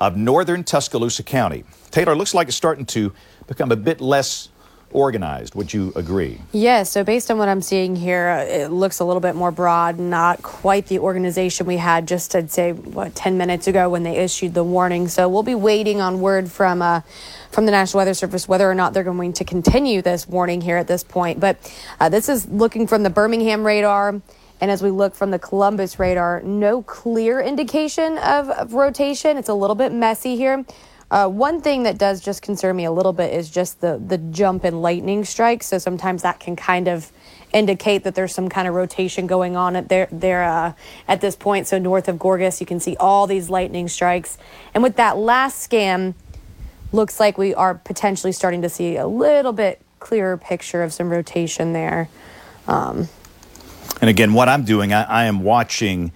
[0.00, 1.64] of northern Tuscaloosa County.
[1.90, 3.12] Taylor, looks like it's starting to
[3.46, 4.48] become a bit less
[4.90, 5.54] organized.
[5.54, 6.40] Would you agree?
[6.52, 6.90] Yes.
[6.90, 10.42] So, based on what I'm seeing here, it looks a little bit more broad, not
[10.42, 14.54] quite the organization we had just, I'd say, what, 10 minutes ago when they issued
[14.54, 15.08] the warning.
[15.08, 16.82] So, we'll be waiting on word from.
[16.82, 17.02] Uh,
[17.56, 20.76] from the National Weather Service, whether or not they're going to continue this warning here
[20.76, 21.40] at this point.
[21.40, 21.56] But
[21.98, 24.20] uh, this is looking from the Birmingham radar.
[24.60, 29.38] And as we look from the Columbus radar, no clear indication of, of rotation.
[29.38, 30.66] It's a little bit messy here.
[31.10, 34.18] Uh, one thing that does just concern me a little bit is just the the
[34.18, 35.66] jump in lightning strikes.
[35.66, 37.12] So sometimes that can kind of
[37.52, 40.72] indicate that there's some kind of rotation going on at there there uh,
[41.06, 41.68] at this point.
[41.68, 44.36] So north of Gorgas, you can see all these lightning strikes,
[44.74, 46.14] and with that last scan,
[46.92, 51.08] looks like we are potentially starting to see a little bit clearer picture of some
[51.08, 52.08] rotation there.
[52.66, 53.08] Um,
[54.00, 56.10] and again, what I'm doing, I, I am watching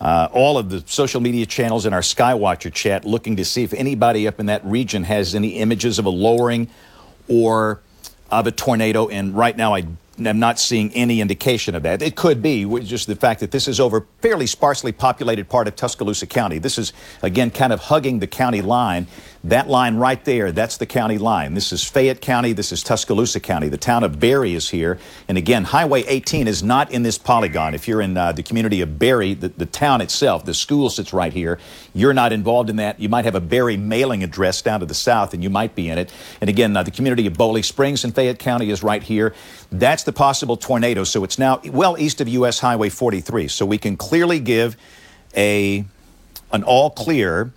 [0.00, 3.72] uh, all of the social media channels in our Skywatcher chat looking to see if
[3.72, 6.68] anybody up in that region has any images of a lowering
[7.28, 7.80] or
[8.30, 9.08] of a tornado.
[9.08, 9.86] And right now, I
[10.18, 12.02] am not seeing any indication of that.
[12.02, 15.76] It could be just the fact that this is over fairly sparsely populated part of
[15.76, 16.58] Tuscaloosa County.
[16.58, 19.06] This is, again, kind of hugging the county line.
[19.44, 21.52] That line right there, that's the county line.
[21.52, 22.54] This is Fayette County.
[22.54, 23.68] This is Tuscaloosa County.
[23.68, 24.98] The town of Berry is here.
[25.28, 27.74] And again, Highway 18 is not in this polygon.
[27.74, 31.12] If you're in uh, the community of Berry, the, the town itself, the school sits
[31.12, 31.58] right here.
[31.92, 32.98] You're not involved in that.
[32.98, 35.90] You might have a Berry mailing address down to the south, and you might be
[35.90, 36.10] in it.
[36.40, 39.34] And again, uh, the community of Boley Springs in Fayette County is right here.
[39.78, 41.02] That's the possible tornado.
[41.04, 42.60] So it's now well east of U.S.
[42.60, 43.48] Highway 43.
[43.48, 44.76] So we can clearly give
[45.36, 45.84] a
[46.52, 47.52] an all clear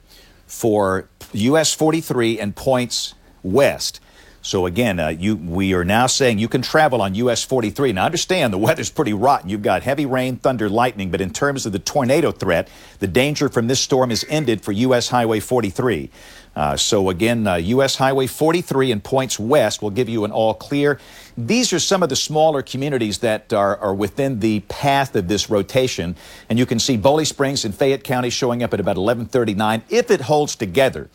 [0.48, 4.00] for US 43 and points west.
[4.42, 7.92] So again, uh, you, we are now saying you can travel on US 43.
[7.94, 9.50] Now understand the weather's pretty rotten.
[9.50, 13.50] You've got heavy rain, thunder, lightning, but in terms of the tornado threat, the danger
[13.50, 16.10] from this storm is ended for US Highway 43.
[16.58, 17.98] Uh, so again, uh, U.S.
[17.98, 21.00] Highway 43 and points west will give you an all clear.
[21.38, 25.52] These are some of the smaller communities that are, are within the path of this
[25.52, 26.15] rotation,
[26.50, 30.10] and you can see Boley Springs in Fayette County showing up at about 11:39 if
[30.10, 31.10] it holds together.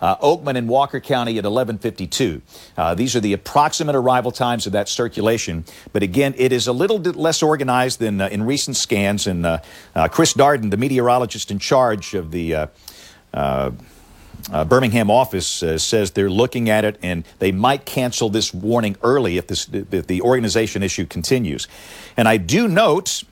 [0.00, 2.42] Uh, Oakman and Walker County at 11:52.
[2.76, 5.64] Uh, these are the approximate arrival times of that circulation.
[5.92, 9.28] But again, it is a little bit less organized than uh, in recent scans.
[9.28, 9.60] And uh,
[9.94, 12.68] uh, Chris Darden, the meteorologist in charge of the
[14.52, 18.96] uh, Birmingham office uh, says they're looking at it and they might cancel this warning
[19.02, 21.68] early if, this, if the organization issue continues.
[22.16, 23.24] And I do note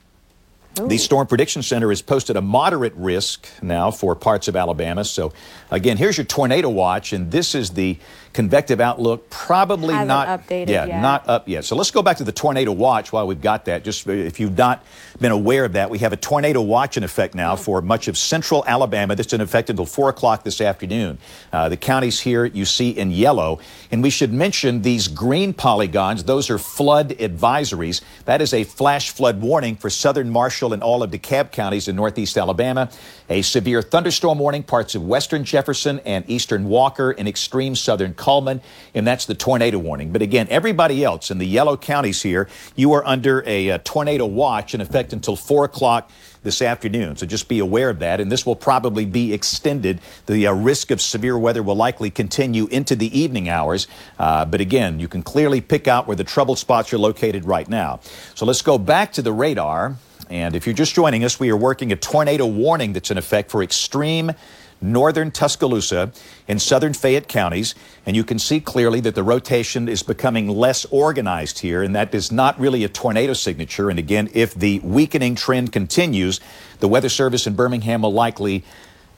[0.85, 5.05] the Storm Prediction Center has posted a moderate risk now for parts of Alabama.
[5.05, 5.33] So,
[5.71, 7.99] again, here's your tornado watch, and this is the
[8.37, 9.31] convective outlook.
[9.31, 11.01] Probably Hasn't not updated yeah, yet.
[11.01, 11.65] not up yet.
[11.65, 13.83] So let's go back to the tornado watch while we've got that.
[13.83, 14.85] Just if you've not
[15.19, 18.19] been aware of that, we have a tornado watch in effect now for much of
[18.19, 19.17] central Alabama.
[19.17, 21.17] That's in effect until four o'clock this afternoon.
[21.51, 23.59] Uh, the counties here you see in yellow,
[23.91, 26.25] and we should mention these green polygons.
[26.25, 28.03] Those are flood advisories.
[28.27, 31.97] That is a flash flood warning for southern Marshall and all of DeKalb counties in
[31.97, 32.91] northeast Alabama.
[33.29, 38.61] A severe thunderstorm warning parts of western Jefferson and eastern Walker and extreme southern Cullman,
[38.95, 40.13] and that's the tornado warning.
[40.13, 44.27] But again, everybody else in the yellow counties here, you are under a, uh tornado
[44.27, 46.11] watch in effect until 4 o'clock
[46.47, 47.17] this afternoon.
[47.17, 50.01] So just be aware of that, and this will probably be extended.
[50.27, 53.87] The uh, risk of severe weather will likely continue into the evening hours.
[54.19, 57.69] Uh, but again, you can clearly pick out where the trouble spots are located right
[57.69, 58.01] now.
[58.35, 59.97] So let's go back to the radar.
[60.31, 63.51] And if you're just joining us, we are working a tornado warning that's in effect
[63.51, 64.33] for extreme
[64.81, 66.13] northern Tuscaloosa
[66.49, 67.75] and southern Fayette counties.
[68.05, 72.15] And you can see clearly that the rotation is becoming less organized here, and that
[72.15, 73.91] is not really a tornado signature.
[73.91, 76.41] And again, if the weakening trend continues,
[76.81, 78.65] the Weather Service in Birmingham will likely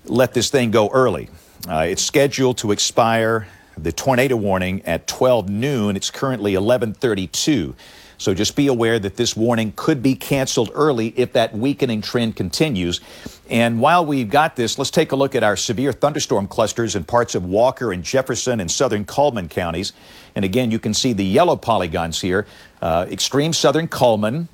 [0.05, 1.29] let this thing go early.
[1.69, 5.97] Uh, it's scheduled to expire the tornado warning at 12 noon.
[5.97, 7.75] It's currently 1132.
[8.19, 12.37] So just be aware that this warning could be canceled early if that weakening trend
[12.37, 13.01] continues.
[13.49, 17.05] And while we've got this, let's take a look at our severe thunderstorm clusters in
[17.05, 19.93] parts of Walker and Jefferson and southern Cullman counties.
[20.35, 22.47] And again, you can see the yellow polygons here.
[22.83, 24.49] Uh, extreme southern Cullman,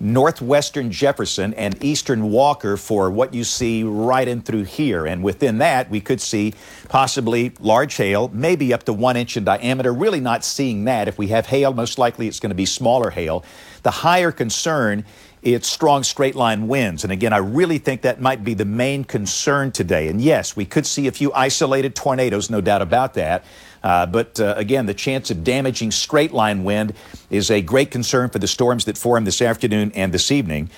[0.00, 5.06] northwestern Jefferson and eastern Walker for what you see right in through here.
[5.06, 6.54] And within that, we could see
[6.88, 9.92] possibly large hail, maybe up to one inch in diameter.
[9.92, 11.08] Really not seeing that.
[11.08, 13.44] If we have hail, most likely it's going to be smaller hail.
[13.82, 15.04] The higher concern
[15.42, 17.04] it's strong straight line winds.
[17.04, 20.08] And again, I really think that might be the main concern today.
[20.08, 23.44] And yes, we could see a few isolated tornadoes, no doubt about that.
[23.82, 26.94] Uh, but uh, again, the chance of damaging straight line wind
[27.30, 30.70] is a great concern for the storms that form this afternoon and this evening.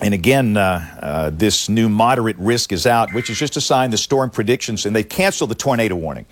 [0.00, 3.90] And again, uh, uh, this new moderate risk is out, which is just a sign
[3.90, 6.26] the storm predictions, and they've canceled the tornado warning.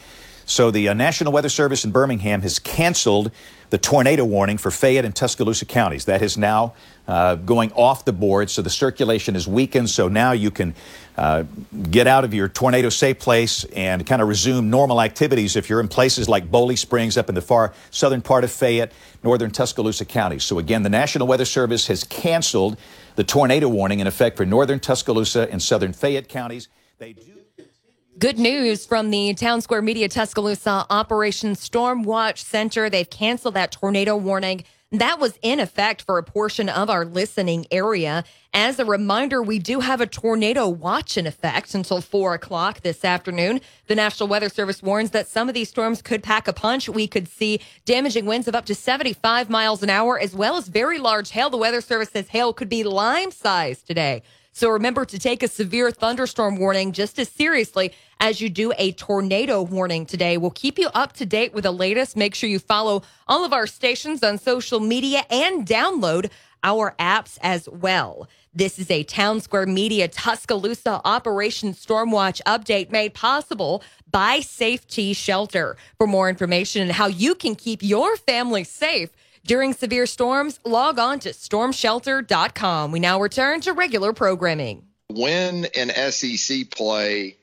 [0.44, 3.32] So the uh, National Weather Service in Birmingham has canceled
[3.70, 6.04] the tornado warning for Fayette and Tuscaloosa counties.
[6.04, 6.74] That is now
[7.08, 9.90] uh, going off the board, so the circulation is weakened.
[9.90, 10.74] So now you can
[11.16, 11.44] uh,
[11.90, 15.80] get out of your tornado safe place and kind of resume normal activities if you're
[15.80, 20.04] in places like Bowley Springs up in the far southern part of Fayette, northern Tuscaloosa
[20.04, 20.44] counties.
[20.44, 22.76] So again, the National Weather Service has canceled
[23.16, 26.68] the tornado warning in effect for northern Tuscaloosa and southern Fayette counties.
[26.98, 27.35] They do.
[28.18, 32.88] Good news from the Town Square Media Tuscaloosa Operation Storm Watch Center.
[32.88, 34.64] They've canceled that tornado warning.
[34.90, 38.24] That was in effect for a portion of our listening area.
[38.54, 43.04] As a reminder, we do have a tornado watch in effect until four o'clock this
[43.04, 43.60] afternoon.
[43.86, 46.88] The National Weather Service warns that some of these storms could pack a punch.
[46.88, 50.68] We could see damaging winds of up to 75 miles an hour, as well as
[50.68, 51.50] very large hail.
[51.50, 54.22] The Weather Service says hail could be lime sized today.
[54.56, 58.92] So remember to take a severe thunderstorm warning just as seriously as you do a
[58.92, 60.38] tornado warning today.
[60.38, 62.16] We'll keep you up to date with the latest.
[62.16, 66.30] Make sure you follow all of our stations on social media and download
[66.64, 68.30] our apps as well.
[68.54, 75.76] This is a Town Square Media Tuscaloosa Operation Stormwatch update made possible by Safety Shelter.
[75.98, 79.10] For more information on how you can keep your family safe,
[79.46, 82.92] during severe storms, log on to stormshelter.com.
[82.92, 84.84] We now return to regular programming.
[85.08, 87.36] When an SEC play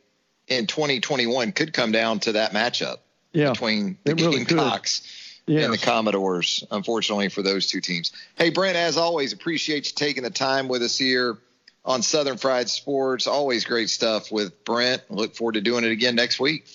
[0.47, 2.97] in 2021 could come down to that matchup
[3.31, 4.57] Yeah, between the it really could.
[4.57, 5.01] Gamecocks
[5.45, 5.65] Yes.
[5.65, 8.11] and the Commodores, unfortunately for those two teams.
[8.37, 11.37] Hey, Brent, as always, appreciate you taking the time with us here
[11.83, 13.27] on Southern Fried Sports.
[13.27, 15.01] Always great stuff with Brent.
[15.09, 16.65] Look forward to doing it again next week.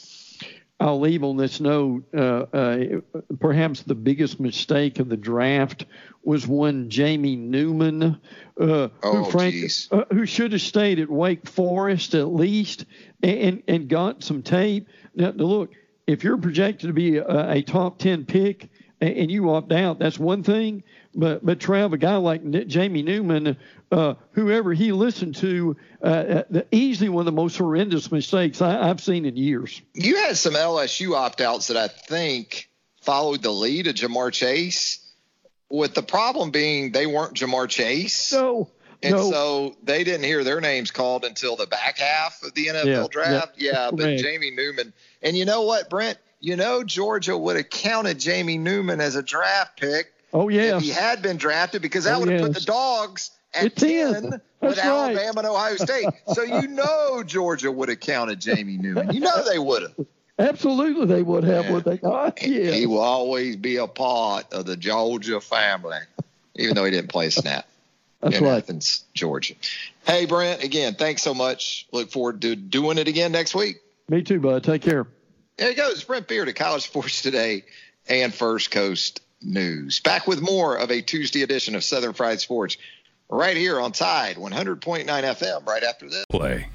[0.81, 2.05] I'll leave on this note.
[2.15, 2.79] Uh, uh,
[3.41, 5.87] perhaps the biggest mistake of the draft
[6.23, 8.03] was one Jamie Newman,
[8.61, 9.57] uh, Oh, who, frank,
[9.91, 12.85] uh, who should have stayed at Wake Forest at least
[13.23, 14.89] and and got some tape.
[15.15, 15.73] Now, look,
[16.07, 18.69] if you're projected to be a, a top ten pick
[19.01, 20.85] and, and you opt out, that's one thing.
[21.15, 23.57] But but Trav, a guy like N- Jamie Newman,
[23.91, 28.61] uh, whoever he listened to, uh, uh, the, easily one of the most horrendous mistakes
[28.63, 29.81] I, I've seen in years.
[29.95, 32.69] You had some LSU opt outs that I think
[33.03, 34.99] followed the lead of Ja'Marr Chase,
[35.71, 38.33] with the problem being they weren't Ja'Marr Chase.
[38.33, 38.69] No,
[39.03, 39.31] And No.
[39.31, 43.07] so they didn't hear their names called until the back half of the NFL Yeah,
[43.11, 43.53] draft.
[43.57, 44.21] yeah, Yeah, but correct.
[44.23, 44.93] Jamie Newman.
[45.23, 46.19] And you know what, Brent?
[46.41, 50.77] You know Georgia would have counted Jamie Newman as a draft pick Oh yeah.
[50.77, 53.77] if he had been drafted because that Oh, would have put the dogs at At
[53.77, 54.13] 10.
[54.15, 54.79] 10 with right.
[54.79, 56.07] Alabama and Ohio State.
[56.35, 59.13] so you know Georgia would have counted Jamie Newman.
[59.13, 60.07] You know they would have.
[60.39, 61.73] Absolutely, they would have Yeah.
[61.73, 62.43] what they got.
[62.43, 62.71] Yeah.
[62.73, 65.99] He will always be a part of the Georgia family,
[66.57, 67.67] even though he didn't play a snap
[68.21, 68.59] That's in right.
[68.59, 69.55] Athens, Georgia.
[70.07, 71.87] Hey, Brent, again, thanks so much.
[71.93, 73.79] Look forward to doing it again next week.
[74.09, 74.63] Me too, bud.
[74.63, 75.07] Take care.
[75.57, 77.65] There he goes, Brent Beard of College Sports Today
[78.09, 80.01] and First Coast News.
[80.01, 82.77] Back with more of a Tuesday edition of Southern Fried Sports
[83.31, 86.25] right here on Tide 100.9 FM right after this.
[86.31, 86.67] Play.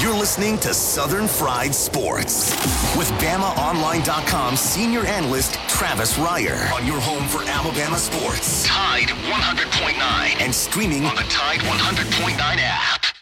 [0.00, 2.50] You're listening to Southern Fried Sports
[2.96, 8.64] with BamaOnline.com senior analyst Travis Reier on your home for Alabama sports.
[8.66, 13.21] Tide 100.9 and streaming on the Tide 100.9 app.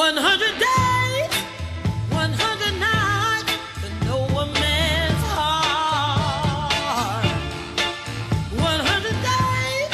[0.00, 1.34] One hundred days,
[2.08, 7.26] one hundred nights to know a man's heart.
[8.56, 9.92] One hundred days,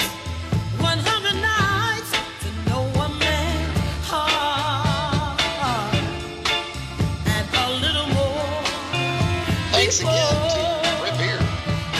[0.81, 5.43] one hundred nights to know a man's heart.
[7.27, 8.63] And a little more.
[9.73, 11.43] Thanks again to Brent Beard.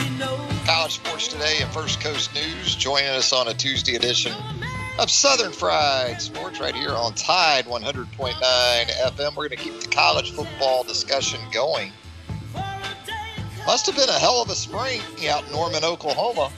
[0.01, 4.33] He knows College Sports Today and First Coast News joining us on a Tuesday edition
[4.99, 9.37] of Southern Fried Sports right here on Tide 100.9 FM.
[9.37, 11.93] We're going to keep the college football discussion going.
[13.67, 16.51] Must have been a hell of a spring out in Norman, Oklahoma,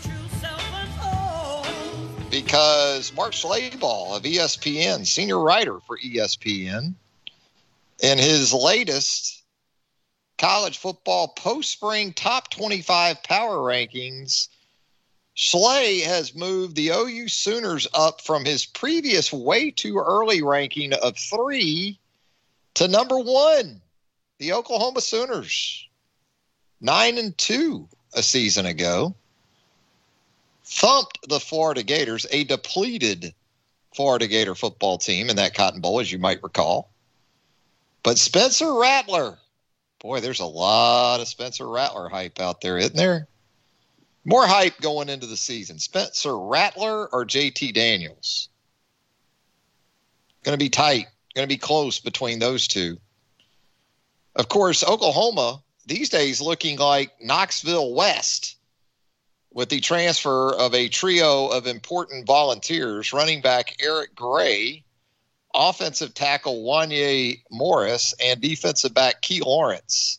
[2.30, 6.94] because Mark Schlabach of ESPN, senior writer for ESPN,
[8.00, 9.42] in his latest
[10.36, 14.48] college football post spring top 25 power rankings,
[15.40, 21.16] Schley has moved the OU Sooners up from his previous way too early ranking of
[21.16, 21.96] three
[22.74, 23.80] to number one.
[24.38, 25.86] The Oklahoma Sooners,
[26.80, 29.14] nine and two a season ago,
[30.64, 33.32] thumped the Florida Gators, a depleted
[33.94, 36.90] Florida Gator football team in that Cotton Bowl, as you might recall.
[38.02, 39.38] But Spencer Rattler,
[40.00, 43.28] boy, there's a lot of Spencer Rattler hype out there, isn't there?
[44.28, 45.78] More hype going into the season.
[45.78, 48.50] Spencer Rattler or JT Daniels?
[50.44, 51.06] Going to be tight.
[51.34, 52.98] Going to be close between those two.
[54.36, 58.58] Of course, Oklahoma these days looking like Knoxville West
[59.50, 64.84] with the transfer of a trio of important volunteers running back Eric Gray,
[65.54, 70.18] offensive tackle Wanya Morris, and defensive back Key Lawrence,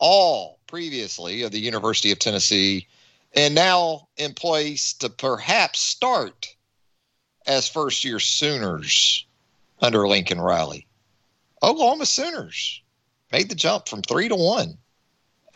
[0.00, 2.88] all previously of the University of Tennessee
[3.34, 6.54] and now in place to perhaps start
[7.46, 9.26] as first year Sooners
[9.80, 10.86] under Lincoln Riley.
[11.62, 12.82] Oklahoma Sooners
[13.32, 14.78] made the jump from three to one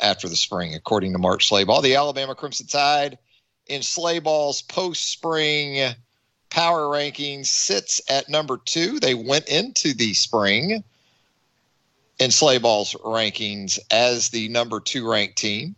[0.01, 1.83] after the spring, according to Mark Schlabach.
[1.83, 3.19] The Alabama Crimson Tide
[3.67, 5.95] in Schlabach's post spring
[6.51, 9.01] power rankings sits at number two.
[9.01, 10.83] They went into the spring
[12.19, 15.77] in Schlabach's rankings as the number two ranked team.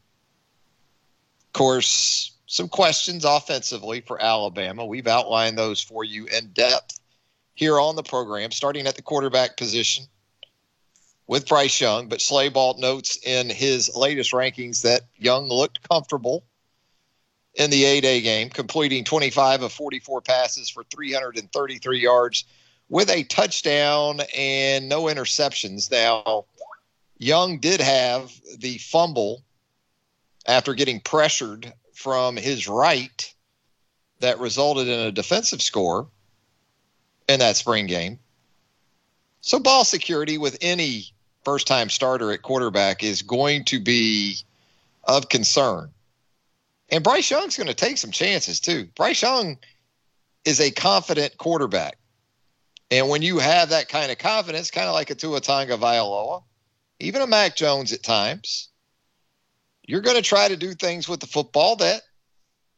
[1.51, 4.87] Of course, some questions offensively for Alabama.
[4.87, 7.01] We've outlined those for you in depth
[7.55, 10.05] here on the program, starting at the quarterback position
[11.27, 12.07] with Bryce Young.
[12.07, 16.45] But Schlabach notes in his latest rankings that Young looked comfortable
[17.55, 22.45] in the A Day game, completing 25 of 44 passes for 333 yards
[22.89, 25.91] with a touchdown and no interceptions.
[25.91, 26.45] Now,
[27.19, 29.43] Young did have the fumble
[30.47, 33.35] after getting pressured from his right
[34.21, 36.09] that resulted in a defensive score
[37.29, 38.19] in that spring game.
[39.41, 41.07] So, ball security with any
[41.45, 44.37] first time starter at quarterback is going to be
[45.05, 45.91] of concern.
[46.91, 48.89] And Bryce Young's going to take some chances too.
[48.97, 49.59] Bryce Young
[50.45, 51.99] is a confident quarterback.
[52.91, 56.43] And when you have that kind of confidence, kind of like a Tua Tagovailoa,
[56.99, 58.70] even a Mac Jones at times,
[59.91, 62.03] you're going to try to do things with the football that,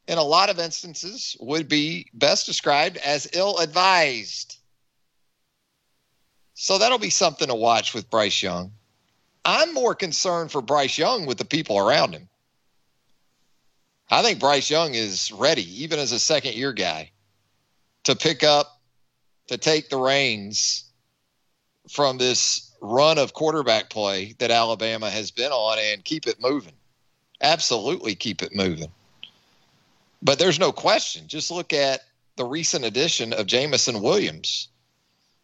[0.08, 4.56] in a lot of instances, would be best described as ill advised.
[6.54, 8.72] So that'll be something to watch with Bryce Young.
[9.44, 12.30] I'm more concerned for Bryce Young with the people around him.
[14.10, 17.10] I think Bryce Young is ready, even as a second year guy.
[18.04, 18.80] to pick up,
[19.48, 20.84] to take the reins
[21.90, 26.72] from this run of quarterback play that Alabama has been on and keep it moving.
[27.42, 28.90] Absolutely keep it moving.
[30.22, 31.26] But there's no question.
[31.26, 32.00] Just look at
[32.36, 34.68] the recent addition of Jameson Williams.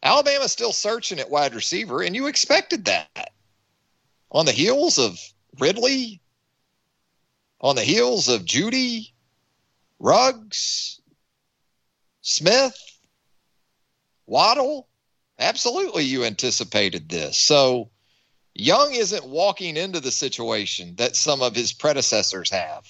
[0.03, 3.33] Alabama's still searching at wide receiver, and you expected that.
[4.31, 5.19] On the heels of
[5.59, 6.21] Ridley,
[7.61, 9.13] on the heels of Jeudy,
[9.99, 11.01] Ruggs,
[12.21, 12.77] Smith,
[14.27, 14.87] Waddle,
[15.39, 17.37] absolutely you anticipated this.
[17.37, 17.91] So
[18.61, 22.87] Young isn't walking into the situation that some of his predecessors have.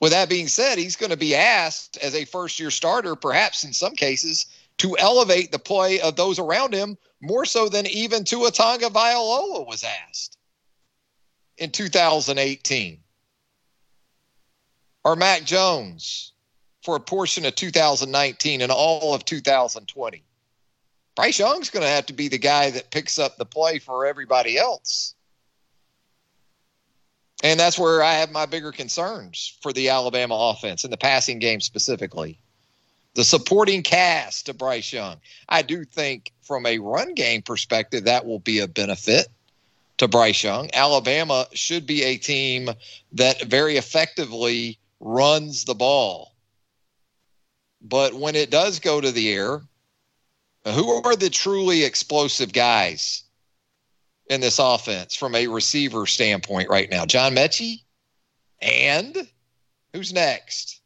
[0.00, 3.62] With that being said, he's going to be asked as a first year starter, perhaps
[3.62, 4.46] in some cases,
[4.78, 9.84] to elevate the play of those around him more so than even Tua Tagovailoa was
[9.84, 10.36] asked
[11.56, 12.98] in 2018.
[15.04, 16.32] Or Mac Jones
[16.82, 20.24] for a portion of 2019 and all of 2020.
[21.18, 24.06] Bryce Young's going to have to be the guy that picks up the play for
[24.06, 25.16] everybody else.
[27.42, 31.40] And that's where I have my bigger concerns for the Alabama offense in the passing
[31.40, 32.38] game specifically.
[33.14, 35.16] The supporting cast to Bryce Young.
[35.48, 39.26] I do think from a run game perspective, that will be a benefit
[39.96, 40.70] to Bryce Young.
[40.72, 42.70] Alabama should be a team
[43.10, 46.32] that very effectively runs the ball.
[47.82, 49.62] But when it does go to the air,
[50.64, 53.24] Uh, who are the truly explosive guys
[54.26, 57.06] in this offense from a receiver standpoint right now?
[57.06, 57.82] John Metchie?
[58.60, 59.16] And
[59.92, 60.80] who's next?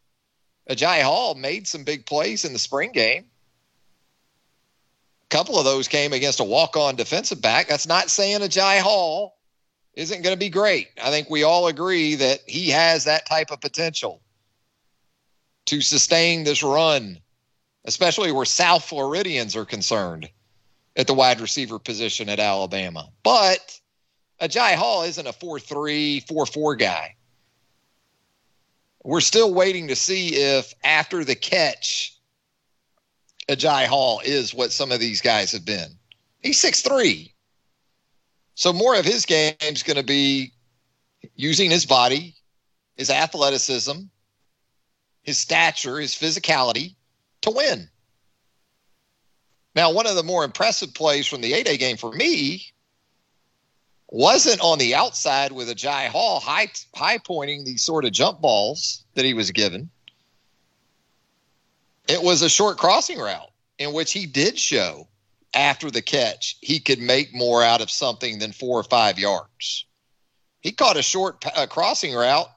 [0.68, 3.24] Agiye Hall made some big plays in the spring game.
[5.24, 7.68] A couple of those came against a walk on defensive back.
[7.68, 9.38] That's not saying Agiye Hall
[9.94, 10.88] isn't going to be great.
[11.02, 14.20] I think we all agree that he has that type of potential
[15.66, 17.18] to sustain this run,
[17.84, 20.28] especially where South Floridians are concerned
[20.96, 23.08] at the wide receiver position at Alabama.
[23.22, 23.78] But
[24.40, 27.16] Agiye Hall isn't a 4 3, 4 4 guy.
[29.04, 32.16] We're still waiting to see if after the catch,
[33.48, 35.98] Agiye Hall is what some of these guys have been.
[36.40, 37.34] He's six three,
[38.54, 40.52] So more of his game is going to be
[41.36, 42.34] using his body,
[42.96, 43.98] his athleticism,
[45.22, 46.96] his stature, his physicality
[47.42, 47.88] to win.
[49.74, 52.72] Now, one of the more impressive plays from the A-Day game for me
[54.08, 59.04] wasn't on the outside with Agiye Hall high, high pointing these sort of jump balls
[59.14, 59.88] that he was given.
[62.08, 65.08] It was a short crossing route in which he did show
[65.54, 69.86] after the catch he could make more out of something than four or five yards.
[70.60, 72.50] He caught a short uh, crossing route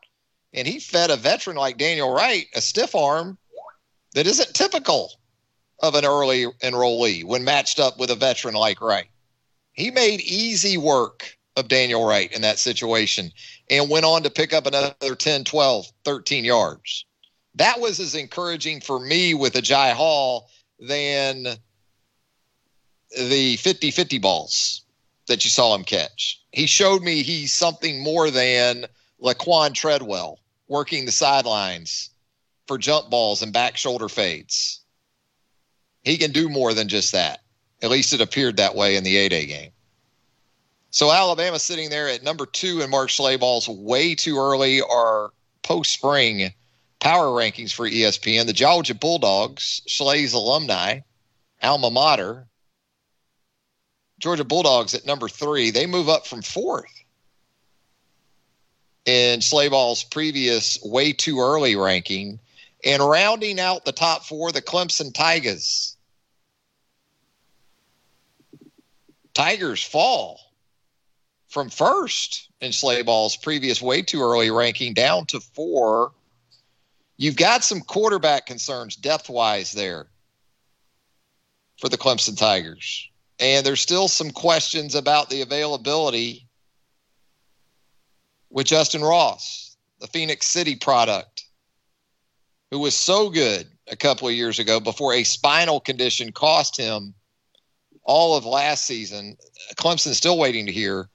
[0.53, 3.38] and he fed a veteran like Daniel Wright a stiff arm
[4.16, 5.11] that isn't typical
[5.80, 9.09] of an early enrollee when matched up with a veteran like Wright.
[9.74, 13.32] He made easy work of Daniel Wright in that situation
[13.70, 17.05] and went on to pick up another 10, 12, 13 yards.
[17.55, 20.49] That was as encouraging for me with Agiye Hall
[20.80, 21.47] than
[23.18, 24.82] the 50 50 balls
[25.28, 26.41] that you saw him catch.
[26.51, 28.86] He showed me he's something more than
[29.22, 30.39] Laquon Treadwell
[30.70, 32.11] working the sidelines
[32.68, 34.82] for jump balls and back shoulder fades.
[36.03, 37.41] He can do more than just that.
[37.82, 39.72] At least it appeared that way in the A-Day game.
[40.91, 45.91] So Alabama sitting there at number two in Mark Schlabach's way too early or post
[45.91, 46.53] spring
[46.99, 48.45] power rankings for ESPN.
[48.45, 51.01] The Georgia Bulldogs, Schlay's alumni,
[51.61, 52.47] alma mater.
[54.20, 55.72] Georgia Bulldogs at number three.
[55.72, 56.93] They move up from fourth
[59.05, 62.39] in Schlabach's previous way too early ranking.
[62.86, 65.97] And rounding out the top four, the Clemson Tigers.
[69.33, 70.39] Tigers fall
[71.49, 76.11] from first in Schlabach's previous way too early ranking down to four.
[77.17, 80.07] You've got some quarterback concerns depth wise there
[81.77, 83.09] for the Clemson Tigers.
[83.39, 86.47] And there's still some questions about the availability
[88.49, 91.34] with Justin Ross, the Phenix City product,
[92.76, 97.13] who was so good a couple of years ago before a spinal condition cost him
[98.03, 99.38] all of last season.
[99.76, 101.07] Clemson's still waiting to hear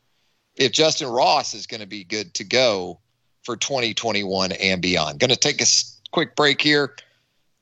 [0.57, 2.99] if Justin Ross is going to be good to go
[3.43, 5.21] for 2021 and beyond.
[5.21, 5.67] Going to take a
[6.13, 6.95] quick break here.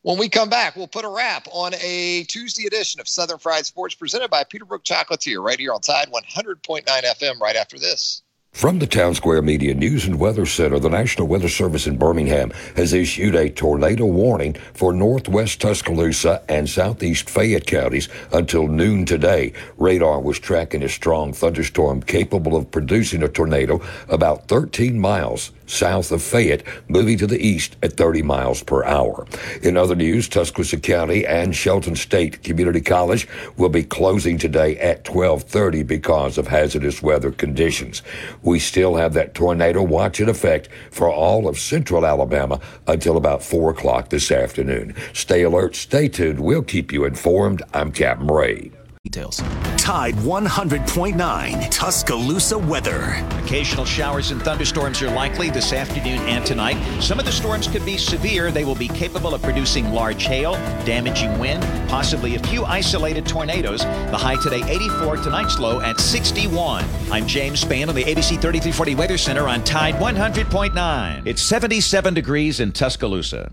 [0.03, 3.67] When we come back, we'll put a wrap on a Tuesday edition of Southern Fried
[3.67, 8.23] Sports presented by Peterbrooke Chocolatier right here on Tide 100.9 FM right after this.
[8.53, 12.51] From the Town Square Media News and Weather Center, the National Weather Service in Birmingham
[12.75, 19.53] has issued a tornado warning for northwest Tuscaloosa and southeast Fayette counties until noon today.
[19.77, 26.11] Radar was tracking a strong thunderstorm capable of producing a tornado about 13 miles south
[26.11, 29.27] of Fayette, moving to the east at 30 miles per hour.
[29.63, 35.05] In other news, Tuscaloosa County and Shelton State Community College will be closing today at
[35.05, 38.03] 12:30 because of hazardous weather conditions.
[38.43, 43.43] We still have that tornado watch in effect for all of central Alabama until about
[43.43, 44.95] 4 o'clock this afternoon.
[45.13, 46.41] Stay alert, stay tuned.
[46.41, 47.63] We'll keep you informed.
[47.75, 48.78] I'm Captain Ray.
[49.09, 49.39] Details.
[49.79, 53.25] Tide 100.9 Tuscaloosa weather.
[53.43, 56.77] Occasional showers and thunderstorms are likely this afternoon and tonight.
[57.01, 58.51] Some of the storms could be severe.
[58.51, 60.53] They will be capable of producing large hail,
[60.85, 63.81] damaging wind, possibly a few isolated tornadoes.
[63.81, 66.85] The high today 84, tonight's low at 61.
[67.11, 71.27] I'm James Spann on the ABC 3340 Weather Center on Tide 100.9.
[71.27, 73.53] It's 77 degrees in Tuscaloosa.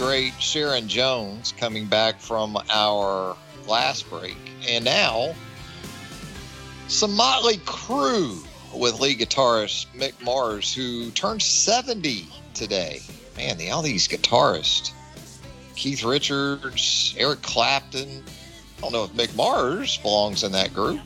[0.00, 3.36] Great Sharon Jones coming back from our
[3.68, 5.34] last break, and now
[6.88, 8.42] some Mötley Crüe
[8.74, 13.02] with lead guitarist Mick Mars, who turned 70 today.
[13.36, 14.92] Man, the, all these guitarists
[15.76, 18.24] Keith Richards, Eric Clapton.
[18.78, 21.02] I don't know if Mick Mars belongs in that group,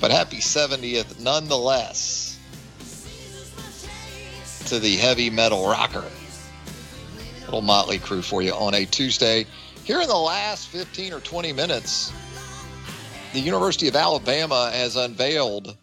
[0.00, 2.38] but happy 70th nonetheless
[4.66, 6.04] to the heavy metal rocker.
[7.46, 9.46] Little Mötley Crüe for you on a Tuesday.
[9.84, 12.12] Here in the last 15 or 20 minutes,
[13.32, 15.76] the University of Alabama has unveiled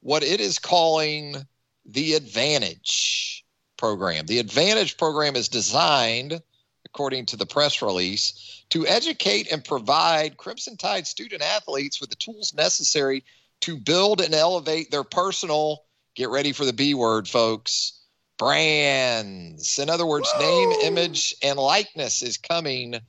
[0.00, 1.36] what it is calling
[1.84, 3.44] the Advantage
[3.76, 4.26] program.
[4.26, 6.42] The Advantage program is designed,
[6.84, 12.16] according to the press release, to educate and provide Crimson Tide student athletes with the
[12.16, 13.22] tools necessary
[13.60, 15.84] to build and elevate their personal,
[16.16, 17.96] get ready for the B word, folks,
[18.38, 19.78] brands.
[19.78, 23.00] In other words, name, image, and likeness is coming,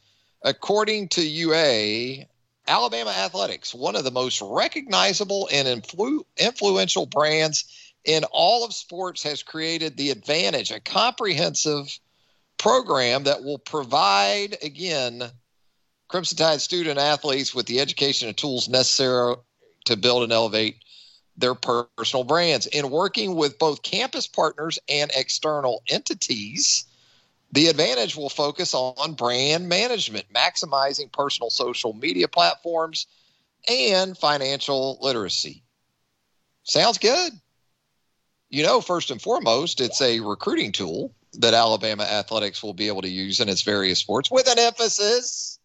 [0.43, 2.25] according to UA.
[2.69, 9.23] Alabama Athletics, one of the most recognizable and influ- influential brands in all of sports,
[9.23, 11.97] has created the Advantage, a comprehensive
[12.57, 15.23] program that will provide, again,
[16.09, 19.36] Crimson Tide student athletes with the education and tools necessary
[19.86, 20.78] to build and elevate
[21.38, 22.65] their personal brands.
[22.67, 26.85] In working with both campus partners and external entities,
[27.51, 33.07] the advantage will focus on brand management, maximizing personal social media platforms,
[33.69, 35.63] and financial literacy.
[36.63, 37.33] Sounds good.
[38.49, 43.01] You know, first and foremost, it's a recruiting tool that Alabama athletics will be able
[43.01, 45.59] to use in its various sports with an emphasis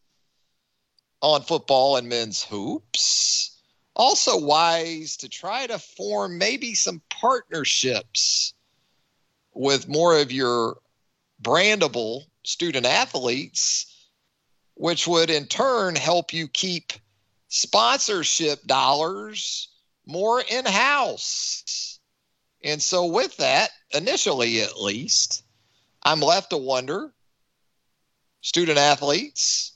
[1.20, 3.51] on football and men's hoops.
[3.94, 8.54] Also, wise to try to form maybe some partnerships
[9.54, 10.78] with more of your
[11.42, 14.08] brandable student athletes,
[14.74, 16.92] which would in turn help you keep
[17.48, 19.68] sponsorship dollars
[20.06, 21.98] more in house.
[22.64, 25.44] And so, with that, initially at least,
[26.02, 27.12] I'm left to wonder
[28.40, 29.71] student athletes,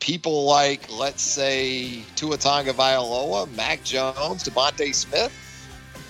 [0.00, 5.32] people like, let's say, Tua Tagovailoa, Mac Jones, DeVonta Smith,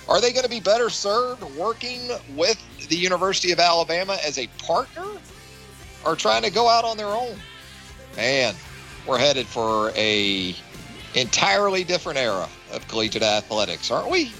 [0.08, 4.46] are they going to be better served working with the University of Alabama as a
[4.58, 5.06] partner
[6.04, 7.36] or trying to go out on their own?
[8.16, 8.54] Man,
[9.06, 10.54] we're headed for a
[11.14, 14.32] entirely different era of collegiate athletics, aren't we?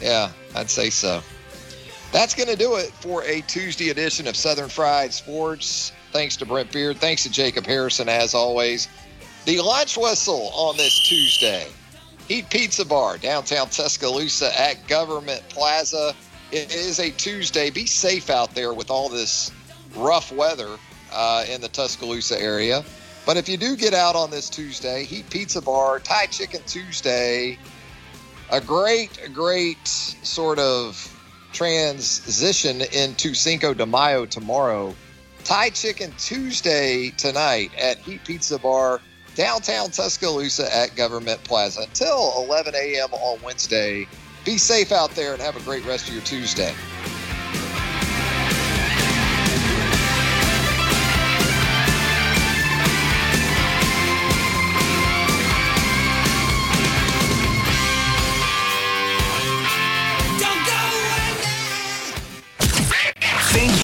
[0.00, 1.22] Yeah, I'd say so.
[2.12, 5.92] That's going to do it for a Tuesday edition of Southern Fried Sports.
[6.16, 6.96] Thanks to Brent Beard.
[6.96, 8.88] Thanks to Jacob Harrison, as always.
[9.44, 11.66] The lunch whistle on this Tuesday.
[12.26, 16.14] Heat Pizza Bar, downtown Tuscaloosa at Government Plaza.
[16.50, 17.68] It is a Tuesday.
[17.68, 19.52] Be safe out there with all this
[19.94, 20.78] rough weather
[21.12, 22.82] uh, in the Tuscaloosa area.
[23.26, 27.58] But if you do get out on this Tuesday, Heat Pizza Bar, Thai Chicken Tuesday,
[28.50, 31.12] a great, great sort of
[31.52, 34.94] transition into Cinco de Mayo tomorrow
[35.46, 39.00] Thai Chicken Tuesday tonight at Heat Pizza Bar,
[39.36, 43.14] downtown Tuscaloosa at Government Plaza until 11 a.m.
[43.14, 44.08] on Wednesday.
[44.44, 46.74] Be safe out there and have a great rest of your Tuesday.